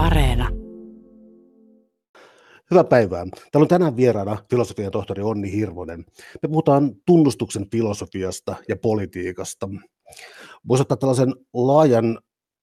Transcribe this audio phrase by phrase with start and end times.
[0.00, 0.48] Areena.
[2.70, 3.24] Hyvää päivää.
[3.24, 6.04] Täällä on tänään vieraana filosofian tohtori Onni Hirvonen.
[6.42, 9.68] Me puhutaan tunnustuksen filosofiasta ja politiikasta.
[10.68, 12.18] Voisi ottaa tällaisen laajan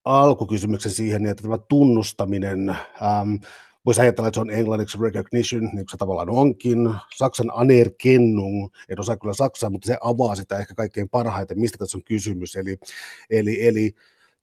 [0.05, 3.35] alkukysymyksen siihen, että tämä tunnustaminen, ähm,
[3.85, 6.89] voisi ajatella, että se on englanniksi recognition, niin kuin se tavallaan onkin.
[7.15, 11.97] Saksan anerkennung, en osaa kyllä saksaa, mutta se avaa sitä ehkä kaikkein parhaiten, mistä tässä
[11.97, 12.55] on kysymys.
[12.55, 12.77] Eli,
[13.29, 13.95] eli, eli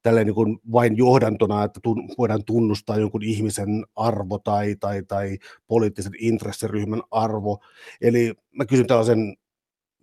[0.05, 5.39] tälleen niin kuin vain johdantona, että tun, voidaan tunnustaa jonkun ihmisen arvo tai, tai, tai
[5.67, 7.59] poliittisen intressiryhmän arvo.
[8.01, 9.37] Eli mä kysyn tällaisen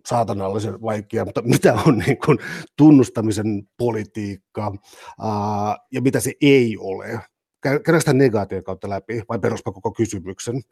[0.06, 2.38] saatanallisen vaikea, mutta mitä on niin kuin
[2.76, 4.72] tunnustamisen politiikka
[5.20, 7.20] ää, ja mitä se ei ole?
[7.62, 10.62] Käydään sitä negaation kautta läpi vai peruspa koko kysymyksen?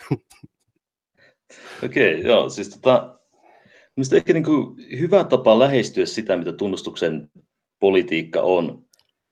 [1.85, 3.21] Okei, okay, joo, siis tota,
[3.97, 7.31] Mielestäni ehkä niin kuin hyvä tapa lähestyä sitä, mitä tunnustuksen
[7.81, 8.85] politiikka on,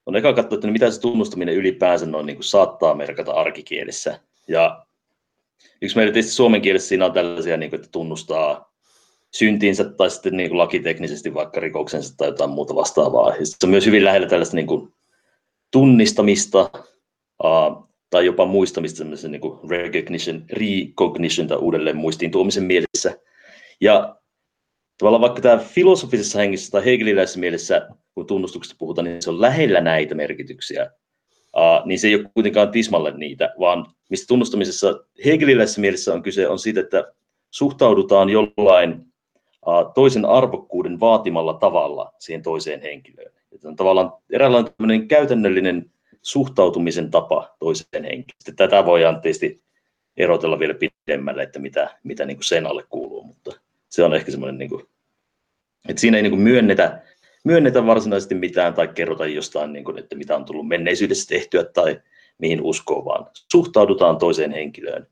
[0.08, 4.20] on eka katsoa, että mitä se tunnustaminen ylipäänsä noin niin kuin saattaa merkata arkikielessä.
[4.48, 4.86] Ja
[5.82, 8.72] yksi meidän tietysti suomen kielessä siinä on tällaisia, niin kuin, että tunnustaa
[9.30, 13.36] syntiinsä tai sitten niin kuin lakiteknisesti vaikka rikoksensa tai jotain muuta vastaavaa.
[13.36, 14.92] Ja se on myös hyvin lähellä tällaista niin kuin
[15.70, 16.70] tunnistamista
[17.44, 23.20] uh, tai jopa muistamista, niin kuin recognition, recognition tai uudelleen muistiin tuomisen mielessä.
[23.80, 24.16] Ja
[24.98, 29.80] tavallaan vaikka tämä filosofisessa hengessä tai hegeliläisessä mielessä, kun tunnustuksesta puhutaan, niin se on lähellä
[29.80, 30.90] näitä merkityksiä,
[31.56, 36.48] uh, niin se ei ole kuitenkaan tismalle niitä, vaan mistä tunnustamisessa hegeliläisessä mielessä on kyse,
[36.48, 37.12] on siitä, että
[37.50, 38.92] suhtaudutaan jollain
[39.66, 43.32] uh, toisen arvokkuuden vaatimalla tavalla siihen toiseen henkilöön.
[43.52, 45.90] Että on tavallaan eräänlainen käytännöllinen
[46.22, 48.56] suhtautumisen tapa toiseen henkilöön.
[48.56, 49.62] Tätä voidaan tietysti
[50.16, 53.52] erotella vielä pidemmälle, että mitä, mitä niin kuin sen alle kuuluu, mutta
[53.88, 54.86] se on ehkä semmoinen, niin kuin,
[55.88, 57.02] että siinä ei niin kuin myönnetä,
[57.48, 62.00] myönnetä varsinaisesti mitään tai kerrota jostain, niin kuin, että mitä on tullut menneisyydessä tehtyä tai
[62.38, 65.06] mihin uskoo, vaan suhtaudutaan toiseen henkilöön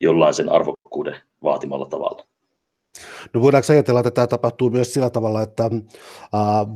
[0.00, 2.26] jollain sen arvokkuuden vaatimalla tavalla.
[3.34, 5.68] No voidaanko ajatella, että tämä tapahtuu myös sillä tavalla, että ä,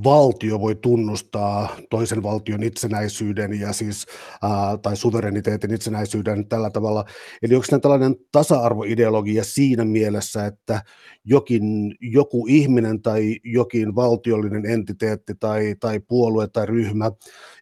[0.04, 4.06] valtio voi tunnustaa toisen valtion itsenäisyyden ja siis,
[4.44, 7.04] ä, tai suvereniteetin itsenäisyyden tällä tavalla.
[7.42, 10.82] Eli onko tällainen tasa-arvoideologia siinä mielessä, että
[11.24, 17.10] jokin, joku ihminen tai jokin valtiollinen entiteetti tai, tai puolue tai ryhmä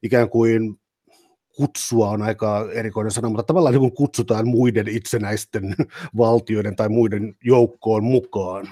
[0.03, 0.81] ikään kuin
[1.61, 5.75] kutsua on aika erikoinen sana, mutta tavallaan niin kutsutaan muiden itsenäisten
[6.17, 8.69] valtioiden tai muiden joukkoon mukaan.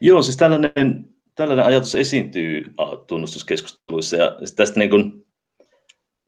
[0.00, 2.74] Joo, siis tällainen, tällainen ajatus esiintyy
[3.06, 5.26] tunnustuskeskusteluissa ja tästä niin kuin,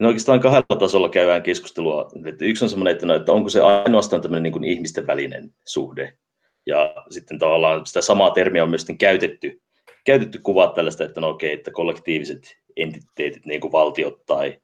[0.00, 2.10] no oikeastaan kahdella tasolla käydään keskustelua.
[2.26, 5.54] Että yksi on semmoinen, että, no, että onko se ainoastaan tämmöinen niin kuin ihmisten välinen
[5.66, 6.18] suhde.
[6.66, 9.62] Ja sitten tavallaan sitä samaa termiä on myös käytetty,
[10.04, 14.58] käytetty kuvaa tällaista, että no okei, että kollektiiviset entiteetit, niin kuin valtiot tai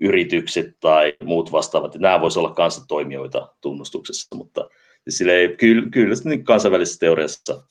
[0.00, 4.68] yritykset tai muut vastaavat, nämä voisivat olla kanssa toimijoita tunnustuksessa, mutta
[5.08, 7.62] sille kyllä, kyllä niin kansainvälisessä teoriassa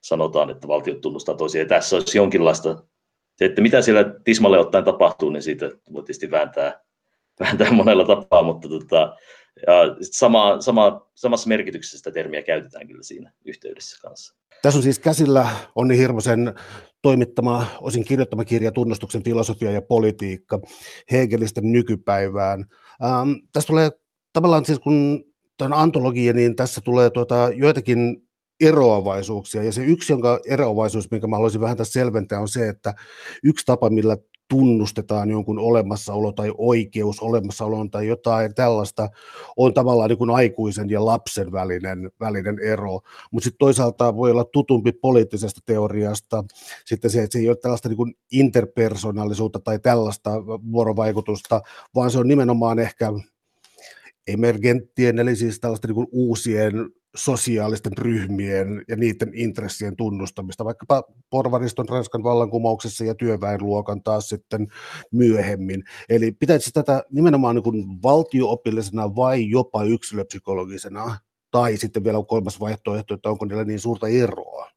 [0.00, 1.68] sanotaan, että valtiot tunnustaa toisiaan.
[1.68, 2.82] Tässä olisi jonkinlaista,
[3.36, 6.80] se, että mitä siellä tismalle ottaen tapahtuu, niin siitä voi tietysti vääntää,
[7.40, 9.16] vääntää monella tapaa, mutta tota,
[9.66, 14.36] ja sama, sama, samassa merkityksessä sitä termiä käytetään kyllä siinä yhteydessä kanssa.
[14.62, 16.54] Tässä on siis käsillä Onni Hirvosen
[17.06, 20.60] toimittama, osin kirjoittama kirja Tunnustuksen filosofia ja politiikka
[21.12, 22.64] Hegelistä nykypäivään.
[23.04, 23.90] Ähm, tässä tulee
[24.32, 25.24] tavallaan siis kun
[25.58, 28.16] tämä antologia, niin tässä tulee tuota, joitakin
[28.60, 29.62] eroavaisuuksia.
[29.62, 32.94] Ja se yksi, jonka eroavaisuus, minkä mä haluaisin vähän tässä selventää, on se, että
[33.44, 34.16] yksi tapa, millä
[34.48, 39.08] tunnustetaan jonkun olemassaolo tai oikeus olemassaoloon tai jotain tällaista,
[39.56, 43.00] on tavallaan niin kuin aikuisen ja lapsen välinen, välinen ero.
[43.30, 46.44] Mutta sitten toisaalta voi olla tutumpi poliittisesta teoriasta
[46.84, 51.60] sitten se, että se ei ole tällaista niin kuin interpersonaalisuutta tai tällaista vuorovaikutusta,
[51.94, 53.12] vaan se on nimenomaan ehkä
[54.26, 56.74] emergenttien, eli siis tällaista niin uusien
[57.16, 64.66] sosiaalisten ryhmien ja niiden intressien tunnustamista, vaikkapa porvariston Ranskan vallankumouksessa ja työväenluokan taas sitten
[65.12, 65.84] myöhemmin.
[66.08, 71.16] Eli pitäisi tätä nimenomaan niin kuin valtioopillisena vai jopa yksilöpsykologisena,
[71.50, 74.70] tai sitten vielä kolmas vaihtoehto, että onko niillä niin suurta eroa?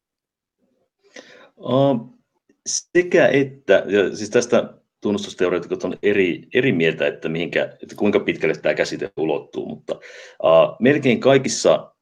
[1.57, 2.19] Uh,
[2.67, 8.55] sekä että, ja siis tästä tunnustusteoreetikot on eri, eri mieltä, että, mihinkä, että kuinka pitkälle
[8.55, 11.95] tämä käsite ulottuu, mutta uh, melkein kaikissa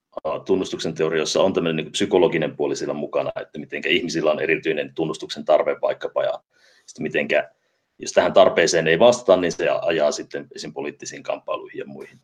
[0.45, 5.45] tunnustuksen teorioissa on tämmöinen niin psykologinen puoli siellä mukana, että miten ihmisillä on erityinen tunnustuksen
[5.45, 6.41] tarve vaikkapa, ja
[6.85, 7.49] sitten mitenkä,
[7.99, 10.73] jos tähän tarpeeseen ei vastata, niin se ajaa sitten esim.
[10.73, 12.19] poliittisiin kamppailuihin ja muihin.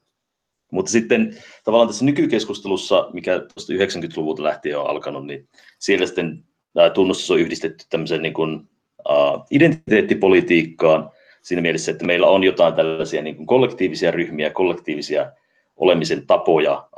[0.72, 5.50] Mutta sitten tavallaan tässä nykykeskustelussa, mikä tuosta 90-luvulta lähtien on alkanut, niin
[5.80, 6.44] siellä sitten
[6.74, 8.70] tämä tunnustus on yhdistetty tämmöiseen niin kuin,
[9.10, 11.10] uh, identiteettipolitiikkaan
[11.42, 15.32] siinä mielessä, että meillä on jotain tällaisia niin kuin kollektiivisia ryhmiä, kollektiivisia
[15.76, 16.90] olemisen tapoja,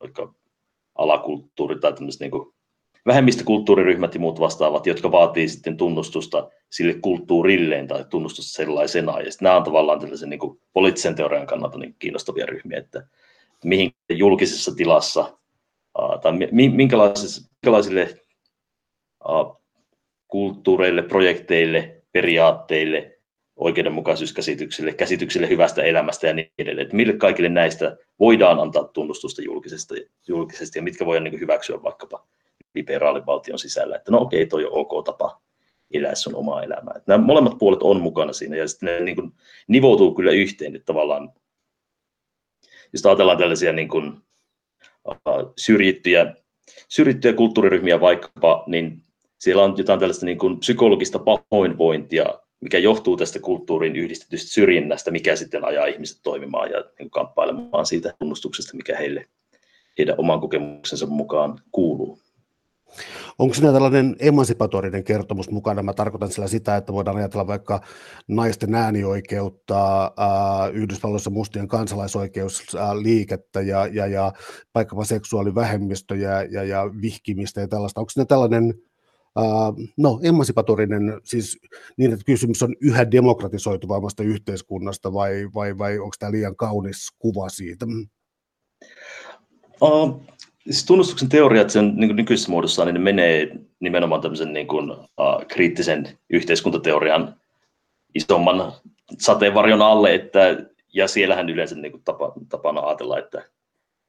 [0.00, 0.34] vaikka
[0.94, 2.52] alakulttuuri tai tämmöiset niin
[3.06, 9.20] vähemmistökulttuuriryhmät ja muut vastaavat, jotka vaatii sitten tunnustusta sille kulttuurilleen tai tunnustusta sellaisena.
[9.20, 13.06] Ja nämä on tavallaan tällaisen niin kuin poliittisen teorian kannalta niin kiinnostavia ryhmiä, että
[13.64, 15.38] mihin julkisessa tilassa
[16.22, 16.32] tai
[16.72, 18.20] minkälaisille
[20.28, 23.19] kulttuureille, projekteille, periaatteille,
[23.60, 26.82] oikeudenmukaisuuskäsityksille, käsityksille hyvästä elämästä ja niin edelleen.
[26.82, 32.26] Että mille kaikille näistä voidaan antaa tunnustusta julkisesti, julkisesti ja mitkä voidaan niin hyväksyä vaikkapa
[32.74, 35.40] liberaalin valtion sisällä, että no okei, toi on ok tapa
[35.94, 36.94] elää sun omaa elämää.
[36.96, 39.32] Että nämä molemmat puolet on mukana siinä ja sitten ne niin kuin
[39.68, 41.32] nivoutuu kyllä yhteen, että tavallaan
[42.92, 44.12] jos ajatellaan tällaisia niin kuin,
[45.08, 46.34] uh, syrjittyjä,
[46.88, 49.02] syrjittyjä kulttuuriryhmiä vaikkapa, niin
[49.38, 52.24] siellä on jotain tällaista niin kuin psykologista pahoinvointia,
[52.60, 58.14] mikä johtuu tästä kulttuurin yhdistetystä syrjinnästä, mikä sitten ajaa ihmiset toimimaan ja niin kamppailemaan siitä
[58.18, 59.26] tunnustuksesta, mikä heille
[59.98, 62.18] heidän oman kokemuksensa mukaan kuuluu.
[63.38, 65.82] Onko siinä tällainen emansipatorinen kertomus mukana?
[65.82, 67.80] Mä tarkoitan sillä sitä, että voidaan ajatella vaikka
[68.28, 74.32] naisten äänioikeutta, äh, Yhdysvalloissa mustien kansalaisoikeusliikettä ja, ja, ja
[74.74, 78.00] vaikkapa seksuaalivähemmistöjä ja, ja vihkimistä ja tällaista.
[78.00, 78.74] Onko siinä tällainen
[79.38, 81.58] Uh, no, emansipatorinen, siis
[81.96, 87.48] niin, että kysymys on yhä demokratisoituvammasta yhteiskunnasta vai, vai, vai onko tämä liian kaunis kuva
[87.48, 87.86] siitä?
[89.80, 90.22] Uh,
[90.64, 95.46] siis tunnustuksen teoriat sen niin nykyisessä muodossaan, niin ne menee nimenomaan tämmöisen niin kuin, uh,
[95.48, 97.40] kriittisen yhteiskuntateorian
[98.14, 98.72] isomman
[99.18, 103.38] sateenvarjon alle, että, ja siellähän yleensä niin kuin tapa, tapana ajatella, että,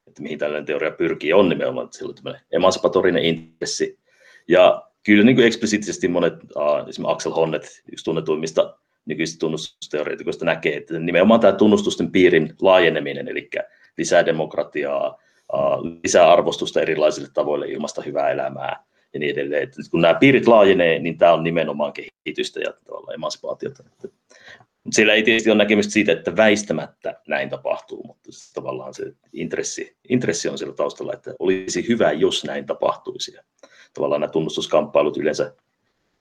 [0.08, 4.00] että mihin tällainen teoria pyrkii, on nimenomaan sillä tämmöinen emansipatorinen intressi.
[4.48, 6.34] Ja kyllä niin kuin eksplisiittisesti monet,
[6.90, 13.50] esimerkiksi Axel Honnet, yksi tunnetuimmista nykyisistä tunnustusteoreetikoista näkee, että nimenomaan tämä tunnustusten piirin laajeneminen, eli
[13.98, 15.22] lisää demokratiaa,
[16.04, 18.84] lisää arvostusta erilaisille tavoille ilmasta hyvää elämää
[19.14, 19.64] ja niin edelleen.
[19.64, 23.84] Et kun nämä piirit laajenee, niin tämä on nimenomaan kehitystä ja tavallaan emansipaatiota.
[24.92, 29.98] Siellä ei tietysti ole näkemystä siitä, että väistämättä näin tapahtuu, mutta siis tavallaan se intressi,
[30.10, 33.36] intressi on siellä taustalla, että olisi hyvä, jos näin tapahtuisi.
[33.94, 35.56] Tavallaan nämä tunnustuskamppailut yleensä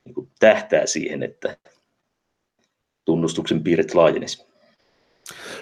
[0.04, 1.56] niin tähtää siihen, että
[3.04, 4.50] tunnustuksen piirit laajenisivat.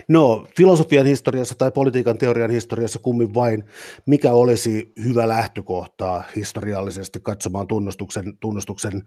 [0.09, 3.65] No, filosofian historiassa tai politiikan teorian historiassa kummin vain,
[4.07, 9.03] mikä olisi hyvä lähtökohta historiallisesti katsomaan tunnustuksen, tunnustuksen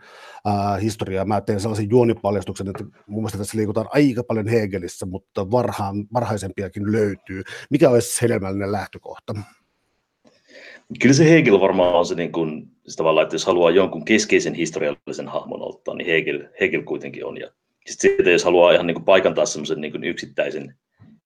[0.48, 1.26] äh, historiaa.
[1.26, 6.92] Mä teen sellaisen juonipaljastuksen, että mun mielestä tässä liikutaan aika paljon Hegelissä, mutta varhaan, varhaisempiakin
[6.92, 7.44] löytyy.
[7.70, 9.34] Mikä olisi hedelmällinen lähtökohta?
[11.00, 14.54] Kyllä se Hegel varmaan on se, niin kuin, se tavallaan, että jos haluaa jonkun keskeisen
[14.54, 17.38] historiallisen hahmon ottaa, niin Hegel, Hegel kuitenkin on.
[17.38, 17.52] Ja
[17.86, 20.76] sitten siitä, jos haluaa ihan niin kuin paikantaa semmoisen niin kuin yksittäisen,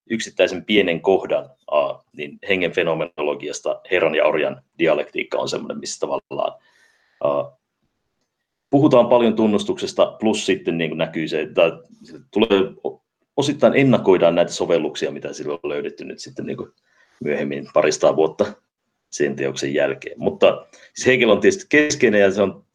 [0.10, 6.54] yksittäisen pienen kohdan, uh, niin hengen fenomenologiasta Herran ja Orjan dialektiikka on semmoinen, missä tavallaan
[7.26, 7.60] uh,
[8.70, 11.62] puhutaan paljon tunnustuksesta, plus sitten niin kuin näkyy se, että
[12.32, 12.60] tulee,
[13.38, 16.72] osittain ennakoidaan näitä sovelluksia, mitä silloin on löydetty nyt sitten niin kuin
[17.24, 18.46] myöhemmin parista vuotta
[19.16, 20.20] sen teoksen jälkeen.
[20.20, 22.66] Mutta siis Hegel on tietysti keskeinen ja se on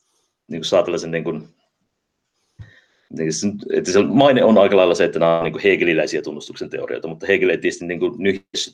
[0.48, 1.48] niin kuin saa tällaisen niin kuin,
[3.18, 3.30] niin
[3.74, 7.26] että se maine on aika lailla se, että nämä on niin hegeliläisiä tunnustuksen teorioita, mutta
[7.26, 8.14] Hegel ei tietysti niin kuin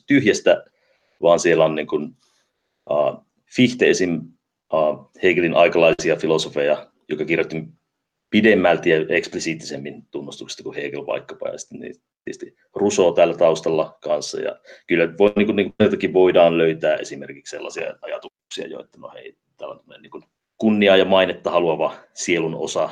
[0.07, 0.63] tyhjästä,
[1.21, 2.15] vaan siellä on niin kuin,
[2.89, 4.21] uh, Fichte esim.
[4.73, 7.63] Uh, Hegelin aikalaisia filosofeja, joka kirjoitti
[8.29, 11.95] pidemmälti ja eksplisiittisemmin tunnustuksesta kuin Hegel vaikkapa, ja sitten niin
[12.27, 17.51] tietysti Rousseau tällä taustalla kanssa, ja kyllä voi, niin kuin, niin kuin voidaan löytää esimerkiksi
[17.51, 20.23] sellaisia ajatuksia jo, että no hei, täällä on niin kuin
[20.57, 22.89] kunnia ja mainetta haluava sielun osa,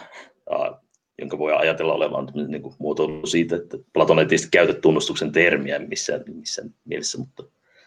[0.51, 0.75] uh,
[1.20, 5.80] jonka voi ajatella olevan niin kuin muotoilu siitä, että Platon ei tietysti käytä tunnustuksen termiä
[5.80, 7.44] missään, missään mielessä, mutta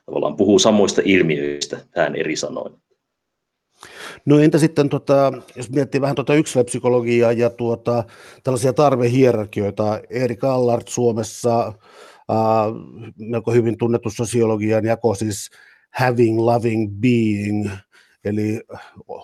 [0.06, 2.74] tavallaan puhuu samoista ilmiöistä hän eri sanoin.
[4.24, 8.04] No entä sitten, tota, jos miettii vähän tuota yksilöpsykologiaa ja tuota,
[8.42, 11.74] tällaisia tarvehierarkioita, Erik Allard Suomessa, äh,
[13.18, 15.50] melko hyvin tunnettu sosiologian jako, siis
[15.90, 17.70] having, loving, being,
[18.24, 18.60] eli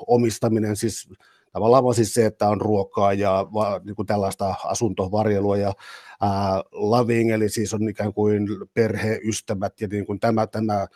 [0.06, 1.08] omistaminen, siis
[1.52, 5.72] tavallaan vaan siis se, että on ruokaa ja va, niin kuin tällaista asuntovarjelua ja
[6.20, 10.86] ää, loving, eli siis on ikään kuin perheystävät ja niin kuin tämä, tämä,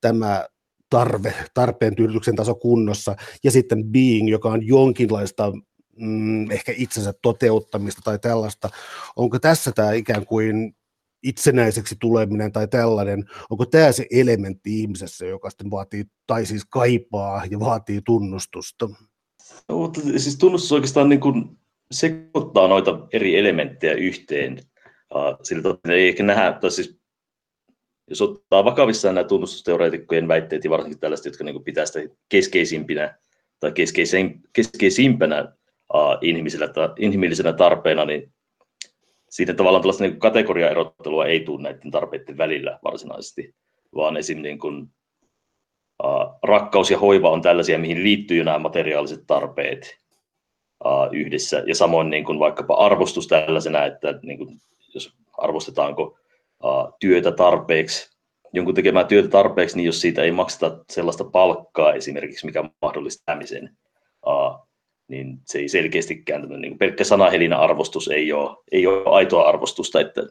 [0.00, 0.46] tämä
[0.90, 5.52] tarve, tarpeen tyydytyksen taso kunnossa, ja sitten being, joka on jonkinlaista
[5.96, 8.68] mm, ehkä itsensä toteuttamista tai tällaista.
[9.16, 10.76] Onko tässä tämä ikään kuin
[11.22, 17.42] itsenäiseksi tuleminen tai tällainen, onko tämä se elementti ihmisessä, joka sitten vaatii, tai siis kaipaa
[17.50, 18.88] ja vaatii tunnustusta?
[19.68, 21.58] Mutta siis tunnustus oikeastaan niin kuin
[21.90, 24.58] sekoittaa noita eri elementtejä yhteen.
[25.42, 26.99] Sillä ei ehkä nähdä, tai siis
[28.10, 33.18] jos ottaa vakavissaan nämä tunnustusteoreetikkojen väitteet, ja varsinkin tällaiset, jotka niin pitää sitä keskeisimpinä
[33.60, 33.72] tai
[34.52, 35.52] keskeisimpänä
[35.94, 38.32] uh, inhimillisenä, inhimillisenä tarpeena, niin
[39.30, 43.54] siitä tavallaan tällaista niin kategoriaerottelua ei tule näiden tarpeiden välillä varsinaisesti,
[43.94, 44.42] vaan esim.
[44.42, 44.82] Niin kuin,
[46.04, 49.98] uh, rakkaus ja hoiva on tällaisia, mihin liittyy nämä materiaaliset tarpeet
[50.84, 51.62] uh, yhdessä.
[51.66, 54.60] Ja samoin niin kuin vaikkapa arvostus tällaisena, että niin kuin,
[54.94, 56.19] jos arvostetaanko
[57.00, 58.10] työtä tarpeeksi,
[58.52, 63.76] jonkun tekemään työtä tarpeeksi, niin jos siitä ei makseta sellaista palkkaa esimerkiksi, mikä mahdollistaa sen,
[65.08, 70.22] niin se ei selkeästikään niin pelkkä sanahelinä arvostus ei ole, ei ole aitoa arvostusta, että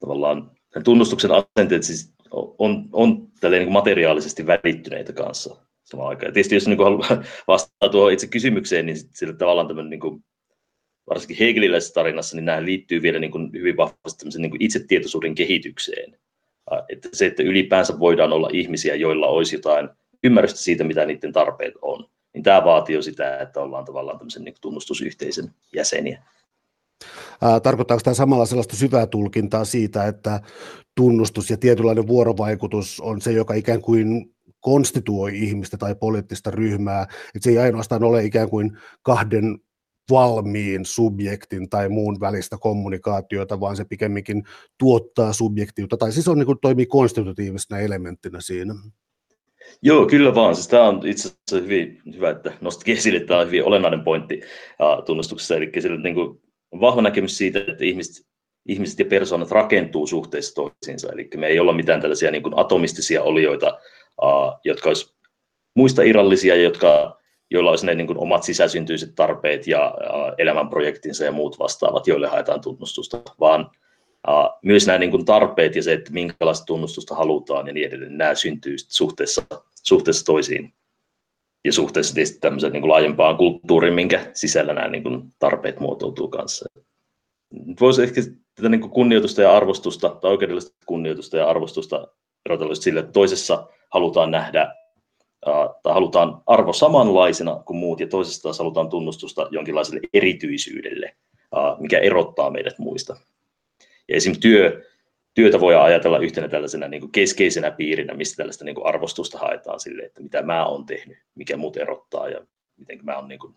[0.00, 0.50] tavallaan
[0.84, 2.14] tunnustuksen asenteet siis
[2.58, 6.28] on, on niin materiaalisesti välittyneitä kanssa samaan aikaan.
[6.28, 10.24] Ja tietysti jos niin haluaa vastata tuohon itse kysymykseen, niin sillä tavallaan tämmöinen niin
[11.10, 16.16] varsinkin hegeliläisessä tarinassa, niin nämä liittyy vielä niin kuin hyvin vahvasti niin kuin itsetietoisuuden kehitykseen.
[16.88, 19.88] Että se, että ylipäänsä voidaan olla ihmisiä, joilla olisi jotain
[20.24, 24.44] ymmärrystä siitä, mitä niiden tarpeet on niin tämä vaatii jo sitä, että ollaan tavallaan tämmöisen
[24.44, 26.22] niin tunnustusyhteisön jäseniä.
[27.62, 30.40] Tarkoittaako tämä samalla sellaista syvää tulkintaa siitä, että
[30.96, 37.40] tunnustus ja tietynlainen vuorovaikutus on se, joka ikään kuin konstituoi ihmistä tai poliittista ryhmää, että
[37.40, 39.58] se ei ainoastaan ole ikään kuin kahden
[40.10, 44.42] valmiin subjektin tai muun välistä kommunikaatiota, vaan se pikemminkin
[44.78, 48.74] tuottaa subjektiutta, tai siis on, niin kuin, toimii konstitutiivisena elementtinä siinä.
[49.82, 50.54] Joo, kyllä vaan.
[50.54, 54.40] Siis tämä on itse asiassa hyvin hyvä, että nostitkin esille, tämä on hyvin olennainen pointti
[55.06, 55.56] tunnustuksessa.
[55.56, 56.42] Eli sillä niin kuin,
[56.80, 58.26] vahva näkemys siitä, että ihmiset,
[58.68, 61.12] ihmiset ja persoonat rakentuu suhteessa toisiinsa.
[61.12, 63.78] Eli me ei olla mitään tällaisia niin kuin atomistisia olioita,
[64.64, 65.14] jotka olisi
[65.76, 67.18] muista irrallisia, jotka,
[67.52, 69.94] joilla olisi ne niin kuin, omat sisäsyntyiset tarpeet ja
[70.38, 73.70] elämänprojektinsa ja muut vastaavat, joille haetaan tunnustusta, vaan
[74.62, 78.34] myös nämä niin kuin tarpeet ja se, että minkälaista tunnustusta halutaan ja niin edelleen, nämä
[78.34, 79.42] syntyy suhteessa,
[79.82, 80.74] suhteessa toisiin
[81.64, 86.66] ja suhteessa tietysti niin kuin laajempaan kulttuuriin, minkä sisällä nämä niin kuin tarpeet muotoutuu kanssa.
[87.80, 88.20] Voisi ehkä
[88.54, 92.08] tätä niin kuin kunnioitusta ja arvostusta tai oikeudellista kunnioitusta ja arvostusta
[92.46, 94.74] erotella sille, että toisessa halutaan nähdä
[95.82, 101.16] tai halutaan arvo samanlaisena kuin muut ja toisessa taas halutaan tunnustusta jonkinlaiselle erityisyydelle,
[101.78, 103.16] mikä erottaa meidät muista.
[104.08, 104.40] Ja esim.
[104.40, 104.82] Työ,
[105.34, 109.80] työtä voi ajatella yhtenä tällaisena niin kuin keskeisenä piirinä, mistä tällaista niin kuin arvostusta haetaan
[109.80, 112.46] sille, että mitä mä oon tehnyt, mikä muut erottaa ja
[112.76, 113.54] miten mä oon niin kuin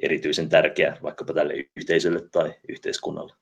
[0.00, 3.34] erityisen tärkeä vaikkapa tälle yhteisölle tai yhteiskunnalle.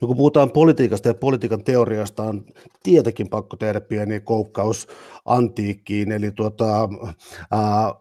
[0.00, 2.44] No kun puhutaan politiikasta ja politiikan teoriasta, on
[2.82, 4.88] tietenkin pakko tehdä pieni koukkaus
[5.24, 6.88] antiikkiin, eli tuota,
[7.50, 7.94] ää,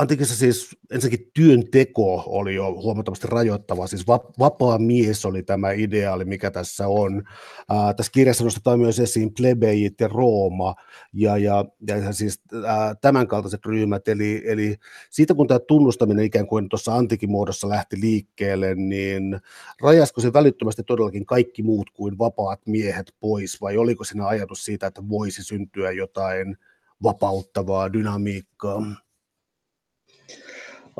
[0.00, 4.06] Antiikissa siis ensinnäkin työnteko oli jo huomattavasti rajoittava, siis
[4.38, 7.22] vapaa mies oli tämä ideaali, mikä tässä on.
[7.68, 10.74] Ää, tässä kirjassa nostetaan myös esiin plebejit ja Rooma
[11.12, 14.76] ja, ja, ja siis ää, tämänkaltaiset ryhmät, eli, eli
[15.10, 19.40] siitä kun tämä tunnustaminen ikään kuin tuossa antiikin muodossa lähti liikkeelle, niin
[19.82, 24.86] rajasko se välittömästi todellakin kaikki muut kuin vapaat miehet pois, vai oliko siinä ajatus siitä,
[24.86, 26.56] että voisi syntyä jotain
[27.02, 28.82] vapauttavaa dynamiikkaa?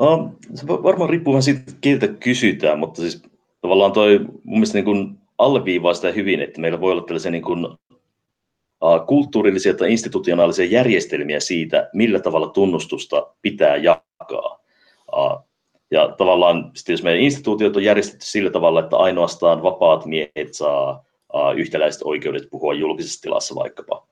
[0.01, 3.23] Uh, se varmaan riippuu vähän siitä, keiltä kysytään, mutta siis
[3.61, 7.43] tavallaan toi mun mielestä niin kuin alleviivaa sitä hyvin, että meillä voi olla tällaisia niin
[7.43, 14.59] kuin, uh, kulttuurillisia tai institutionaalisia järjestelmiä siitä, millä tavalla tunnustusta pitää jakaa.
[15.15, 15.47] Uh,
[15.91, 21.57] ja tavallaan jos meidän instituutiot on järjestetty sillä tavalla, että ainoastaan vapaat miehet saa uh,
[21.57, 24.07] yhtäläiset oikeudet puhua julkisessa tilassa vaikkapa,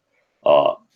[0.46, 0.89] uh,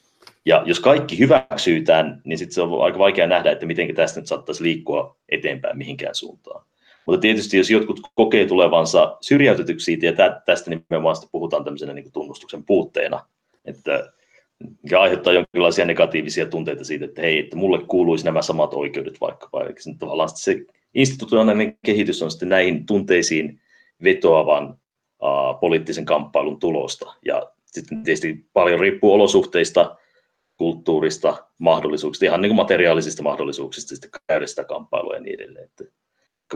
[0.45, 4.27] ja jos kaikki hyväksytään, niin sitten se on aika vaikea nähdä, että miten tästä nyt
[4.27, 6.65] saattaisi liikkua eteenpäin mihinkään suuntaan.
[7.05, 12.63] Mutta tietysti jos jotkut kokee tulevansa syrjäytetyksi siitä, ja tästä nimenomaan puhutaan tämmöisenä niin tunnustuksen
[12.65, 13.25] puutteena,
[13.65, 14.13] että
[14.83, 19.63] mikä aiheuttaa jonkinlaisia negatiivisia tunteita siitä, että hei, että mulle kuuluisi nämä samat oikeudet vaikkapa.
[19.63, 23.61] Eli se, tavallaan se institutionaalinen kehitys on sitten näihin tunteisiin
[24.03, 27.13] vetoavan uh, poliittisen kamppailun tulosta.
[27.25, 29.95] Ja sitten tietysti paljon riippuu olosuhteista,
[30.57, 35.69] kulttuurista mahdollisuuksista, ihan niin kuin materiaalisista mahdollisuuksista sitten käydä sitä kamppailua ja niin edelleen.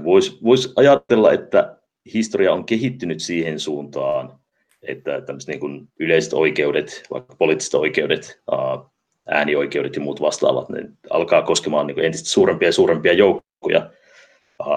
[0.04, 1.77] Voisi vois ajatella, että
[2.13, 4.39] historia on kehittynyt siihen suuntaan,
[4.82, 8.42] että tämmöiset niin kuin yleiset oikeudet, vaikka poliittiset oikeudet,
[9.27, 13.89] äänioikeudet ja muut vastaavat, ne alkaa koskemaan niin kuin entistä suurempia ja suurempia joukkoja.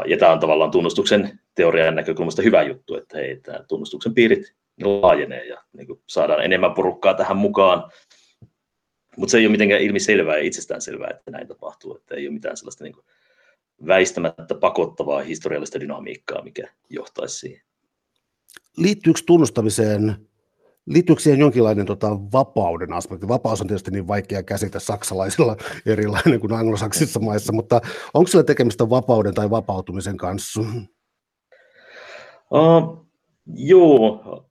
[0.06, 5.62] Ja tämä on tavallaan tunnustuksen teorian näkökulmasta hyvä juttu, että hei, tunnustuksen piirit laajenee ja
[5.72, 7.90] niin kuin saadaan enemmän porukkaa tähän mukaan
[9.16, 12.34] mutta se ei ole mitenkään ilmiselvää ja itsestään selvää, että näin tapahtuu, että ei ole
[12.34, 13.04] mitään sellaista niin kuin
[13.86, 17.62] väistämättä pakottavaa historiallista dynamiikkaa, mikä johtaisi siihen.
[18.76, 20.16] Liittyykö tunnustamiseen,
[20.86, 23.28] liittyykö siihen jonkinlainen tota, vapauden aspekti?
[23.28, 27.80] Vapaus on tietysti niin vaikea käsitä saksalaisilla erilainen kuin anglosaksissa maissa, mutta
[28.14, 30.60] onko sillä tekemistä vapauden tai vapautumisen kanssa?
[32.50, 33.06] Uh,
[33.54, 34.49] joo,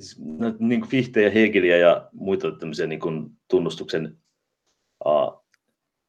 [0.00, 0.18] siis,
[0.58, 4.16] niin kuin Fichte ja Hegeliä ja muita tämmöisiä niin kuin tunnustuksen
[5.04, 5.44] uh,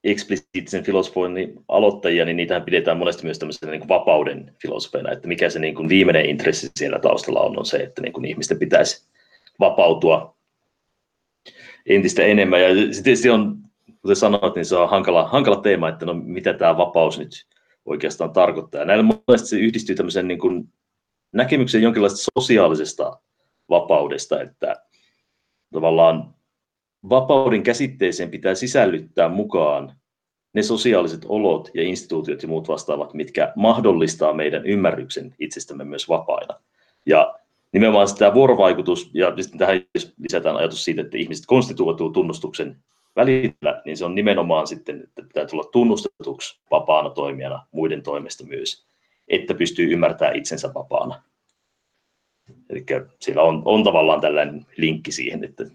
[0.04, 5.50] eksplisiittisen filosofoinnin aloittajia, niin niitähän pidetään monesti myös tämmöisenä niin kuin vapauden filosofeina, että mikä
[5.50, 9.10] se niin kuin viimeinen intressi siellä taustalla on, on se, että niin kuin ihmisten pitäisi
[9.60, 10.36] vapautua
[11.86, 12.62] entistä enemmän.
[12.62, 12.68] Ja
[13.04, 13.58] tietysti on,
[14.02, 17.32] kuten sanoit, niin se on hankala, hankala teema, että no mitä tämä vapaus nyt
[17.86, 18.82] oikeastaan tarkoittaa.
[18.82, 20.74] Ja näillä monesti se yhdistyy tämmöisen niin kuin
[21.34, 23.20] näkemykseen jonkinlaista sosiaalisesta
[23.70, 24.76] vapaudesta, että
[25.74, 26.34] tavallaan
[27.10, 30.00] vapauden käsitteeseen pitää sisällyttää mukaan
[30.54, 36.60] ne sosiaaliset olot ja instituutiot ja muut vastaavat, mitkä mahdollistaa meidän ymmärryksen itsestämme myös vapaina.
[37.06, 37.36] Ja
[37.72, 39.82] nimenomaan tämä vuorovaikutus, ja tähän
[40.18, 42.78] lisätään ajatus siitä, että ihmiset konstituoituu tunnustuksen
[43.16, 48.86] välillä, niin se on nimenomaan sitten, että pitää tulla tunnustetuksi vapaana toimijana muiden toimesta myös,
[49.28, 51.24] että pystyy ymmärtämään itsensä vapaana.
[52.70, 52.86] Eli
[53.20, 55.66] siellä on, on tavallaan tällainen linkki siihen, että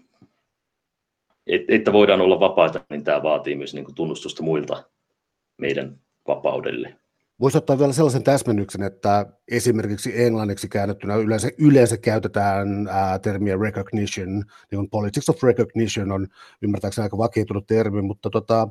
[1.47, 4.83] että voidaan olla vapaita, niin tämä vaatii myös niin kuin tunnustusta muilta
[5.57, 6.95] meidän vapaudelle.
[7.39, 14.29] Voisi ottaa vielä sellaisen täsmennyksen, että esimerkiksi englanniksi käännettynä yleensä, yleensä käytetään ää, termiä recognition,
[14.37, 16.27] niin kuin politics of recognition on
[16.61, 18.67] ymmärtääkseni aika vakiintunut termi, mutta tota,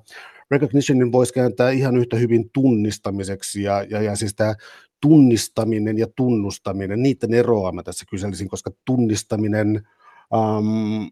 [0.51, 4.55] recognitionin voisi kääntää ihan yhtä hyvin tunnistamiseksi, ja, ja, ja siis tämä
[5.05, 9.89] tunnistaminen ja tunnustaminen, niiden eroa mä tässä kyselisin, koska tunnistaminen
[10.33, 11.11] um,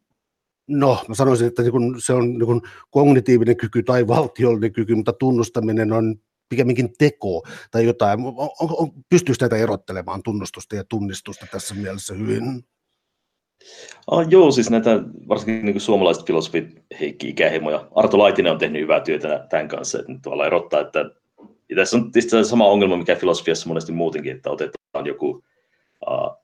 [0.66, 5.92] No, mä sanoisin, että niin se on niin kognitiivinen kyky tai valtiollinen kyky, mutta tunnustaminen
[5.92, 6.16] on
[6.48, 8.20] pikemminkin teko tai jotain.
[8.20, 12.64] On, on, pystyykö näitä erottelemaan tunnustusta ja tunnistusta tässä mielessä hyvin?
[14.10, 14.90] Ah, joo, siis näitä
[15.28, 19.98] varsinkin niin suomalaiset filosofit Heikki Ikähimo ja Arto Laitinen on tehnyt hyvää työtä tämän kanssa,
[19.98, 21.10] että tavallaan erottaa, että
[21.74, 25.44] tässä on tietysti sama ongelma, mikä filosofiassa monesti muutenkin, että otetaan joku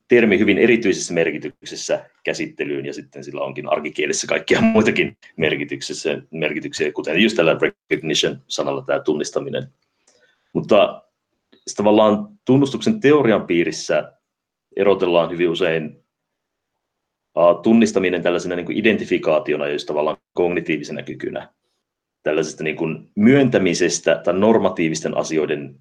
[0.09, 7.23] termi hyvin erityisessä merkityksessä käsittelyyn ja sitten sillä onkin arkikielessä kaikkia muitakin merkityksiä, merkityksiä kuten
[7.23, 9.69] just tällä recognition-sanalla tämä tunnistaminen.
[10.53, 11.03] Mutta
[11.77, 14.13] tavallaan tunnustuksen teorian piirissä
[14.77, 16.05] erotellaan hyvin usein
[17.63, 21.53] tunnistaminen tällaisena niin identifikaationa, jos tavallaan kognitiivisena kykynä,
[22.23, 25.77] tällaisesta niin kuin myöntämisestä tai normatiivisten asioiden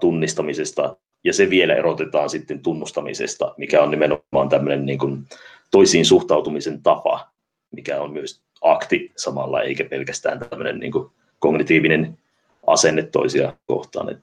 [0.00, 5.24] tunnistamisesta ja se vielä erotetaan sitten tunnustamisesta, mikä on nimenomaan tämmöinen niin kuin
[5.70, 7.28] toisiin suhtautumisen tapa,
[7.70, 12.18] mikä on myös akti samalla, eikä pelkästään tämmöinen niin kuin kognitiivinen
[12.66, 14.20] asenne toisia kohtaan.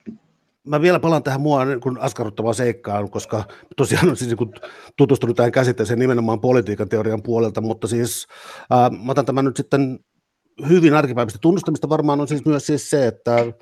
[0.68, 3.44] Mä vielä palaan tähän mua niin askarruttavaan seikkaan, koska
[3.78, 4.54] tosiaan olen siis niin
[4.98, 8.28] tutustunut tähän käsitteeseen nimenomaan politiikan teorian puolelta, mutta siis
[8.70, 10.00] ää, mä otan tämän nyt sitten
[10.70, 13.54] hyvin arkipäiväistä tunnustamista varmaan on siis myös siis se, että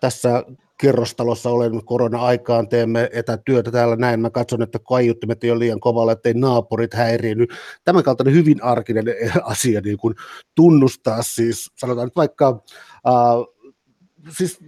[0.00, 0.44] tässä
[0.80, 6.12] kerrostalossa olen korona-aikaan, teemme etätyötä täällä näin, mä katson, että kaiuttimet ei ole liian kovalla,
[6.12, 7.46] ettei naapurit häiriinny.
[7.84, 9.04] Tämän kaltainen hyvin arkinen
[9.42, 10.14] asia niin kuin
[10.54, 12.62] tunnustaa siis, sanotaan nyt vaikka,
[13.06, 13.72] äh,
[14.38, 14.58] siis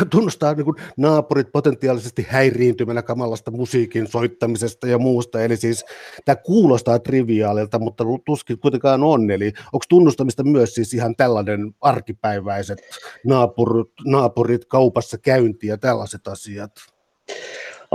[0.10, 5.42] tunnustaa niin kuin naapurit potentiaalisesti häiriintymänä kamalasta musiikin soittamisesta ja muusta.
[5.42, 5.84] Eli siis
[6.24, 9.30] tämä kuulostaa triviaalilta, mutta tuskin kuitenkaan on.
[9.30, 12.78] Eli onko tunnustamista myös siis ihan tällainen arkipäiväiset
[13.24, 16.72] naapurit, naapurit kaupassa käynti ja tällaiset asiat?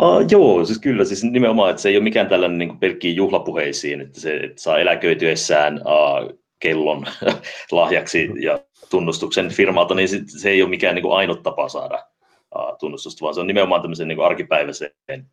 [0.02, 4.02] Uh, joo, siis kyllä, siis nimenomaan, että se ei ole mikään tällainen niin pelkkiin juhlapuheisiin,
[4.02, 7.06] että se että saa eläköityessään uh, kellon
[7.72, 12.06] lahjaksi ja tunnustuksen firmalta, niin se ei ole mikään niin kuin ainut tapa saada
[12.80, 15.26] tunnustusta, vaan se on nimenomaan tämmöisen niin kuin arkipäiväiseen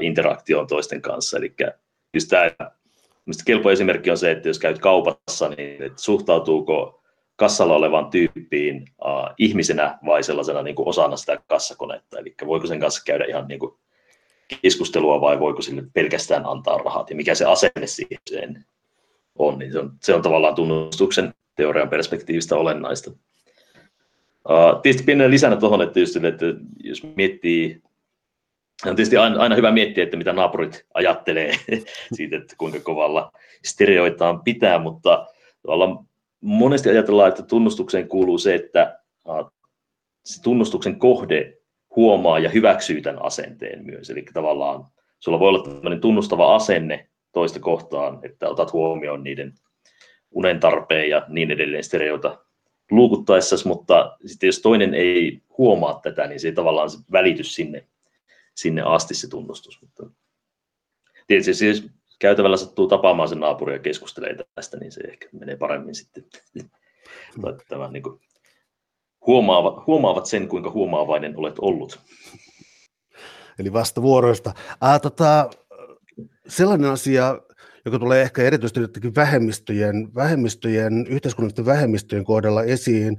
[0.00, 1.38] interaktioon toisten kanssa.
[1.38, 1.54] Eli
[2.14, 2.50] just tämä
[3.46, 7.02] kelpo esimerkki on se, että jos käyt kaupassa, niin että suhtautuuko
[7.36, 12.18] kassalla olevaan tyyppiin uh, ihmisenä vai sellaisena niin kuin osana sitä kassakonetta.
[12.18, 13.74] Eli voiko sen kanssa käydä ihan niin kuin
[14.62, 18.64] keskustelua vai voiko sille pelkästään antaa rahat ja mikä se asenne siihen
[19.38, 19.58] on.
[19.58, 23.10] Niin se, on se on tavallaan tunnustuksen teorian perspektiivistä olennaista.
[24.48, 26.46] Uh, tietysti pienen lisänä tuohon, että, just, että
[26.84, 27.82] jos miettii,
[28.86, 31.52] on tietysti aina, aina hyvä miettiä, että mitä naapurit ajattelee
[32.16, 33.32] siitä, että kuinka kovalla
[33.64, 35.26] stereoitaan pitää, mutta
[35.62, 35.98] tavallaan
[36.40, 39.52] monesti ajatellaan, että tunnustukseen kuuluu se, että uh,
[40.24, 41.58] se tunnustuksen kohde
[41.96, 44.10] huomaa ja hyväksyy tämän asenteen myös.
[44.10, 44.84] Eli tavallaan
[45.18, 49.54] sulla voi olla tämmöinen tunnustava asenne toista kohtaan, että otat huomioon niiden
[50.30, 52.38] unen tarpeen ja niin edelleen stereota
[52.90, 57.86] luukuttaessa, mutta sitten jos toinen ei huomaa tätä, niin se ei tavallaan se välitys sinne,
[58.54, 59.82] sinne asti se tunnustus.
[59.82, 60.06] Mutta
[61.26, 61.86] tietysti siis
[62.18, 66.24] käytävällä sattuu tapaamaan sen naapuria ja keskustelee tästä, niin se ehkä menee paremmin sitten.
[67.68, 68.20] Tämä, niin kuin,
[69.26, 72.00] huomaavat, huomaavat sen, kuinka huomaavainen olet ollut.
[73.58, 74.52] Eli vastavuoroista.
[74.80, 75.50] Ää, tota,
[76.48, 77.38] sellainen asia,
[77.84, 83.16] joka tulee ehkä erityisesti vähemmistöjen, vähemmistöjen, yhteiskunnallisten vähemmistöjen kohdalla esiin,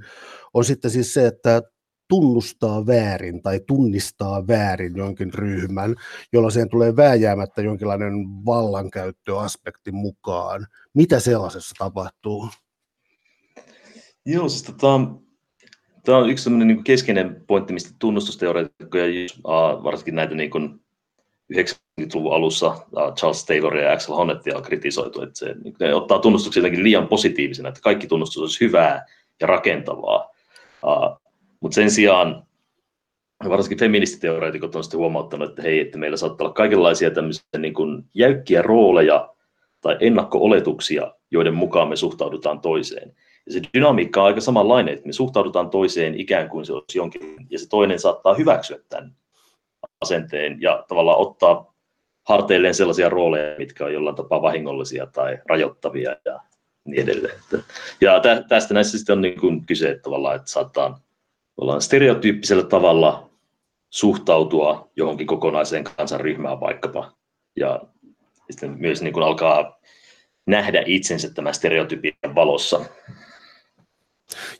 [0.54, 1.62] on sitten siis se, että
[2.08, 5.94] tunnustaa väärin tai tunnistaa väärin jonkin ryhmän,
[6.32, 8.12] jolloin siihen tulee vääjäämättä jonkinlainen
[8.46, 10.66] vallankäyttöaspekti mukaan.
[10.94, 12.48] Mitä sellaisessa tapahtuu?
[14.26, 15.00] Joo, siis tota,
[16.04, 19.04] tämä on yksi niin keskeinen pointti, mistä tunnustusteoreetikkoja,
[19.84, 20.83] varsinkin näitä niin kuin
[21.52, 22.76] 90-luvun alussa
[23.16, 27.08] Charles Taylor ja Axel Honnettia on kritisoitu, että se, niin ne ottaa tunnustuksia jotenkin liian
[27.08, 29.06] positiivisena, että kaikki tunnustus olisi hyvää
[29.40, 30.30] ja rakentavaa.
[31.60, 32.46] Mutta sen sijaan
[33.48, 38.04] varsinkin feministiteoreetikot on sitten huomauttanut, että hei, että meillä saattaa olla kaikenlaisia tämmöisiä niin kuin
[38.14, 39.28] jäykkiä rooleja
[39.80, 43.12] tai ennakko-oletuksia, joiden mukaan me suhtaudutaan toiseen.
[43.46, 47.36] Ja se dynamiikka on aika samanlainen, että me suhtaudutaan toiseen ikään kuin se olisi jonkin,
[47.50, 49.16] ja se toinen saattaa hyväksyä tämän
[50.04, 51.74] asenteen ja tavallaan ottaa
[52.28, 56.40] harteilleen sellaisia rooleja, mitkä on jollain tapaa vahingollisia tai rajoittavia ja
[56.84, 57.40] niin edelleen.
[58.00, 61.00] Ja tästä näissä sitten on niin kuin kyse, että tavallaan, että saattaa
[61.56, 63.30] ollaan stereotyyppisellä tavalla
[63.90, 67.12] suhtautua johonkin kokonaiseen kansanryhmään vaikkapa.
[67.56, 67.80] Ja
[68.50, 69.80] sitten myös niin kuin alkaa
[70.46, 72.80] nähdä itsensä tämän stereotypian valossa.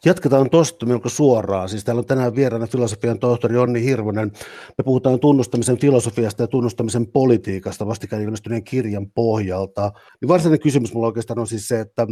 [0.05, 1.68] Jatketaan tuosta melko suoraan.
[1.68, 4.33] Siis täällä on tänään vieraana filosofian tohtori Onni Hirvonen.
[4.79, 9.92] Me puhutaan tunnustamisen filosofiasta ja tunnustamisen politiikasta vastikään ilmestyneen kirjan pohjalta.
[10.20, 12.07] Niin varsinainen kysymys mulla oikeastaan on siis se, että,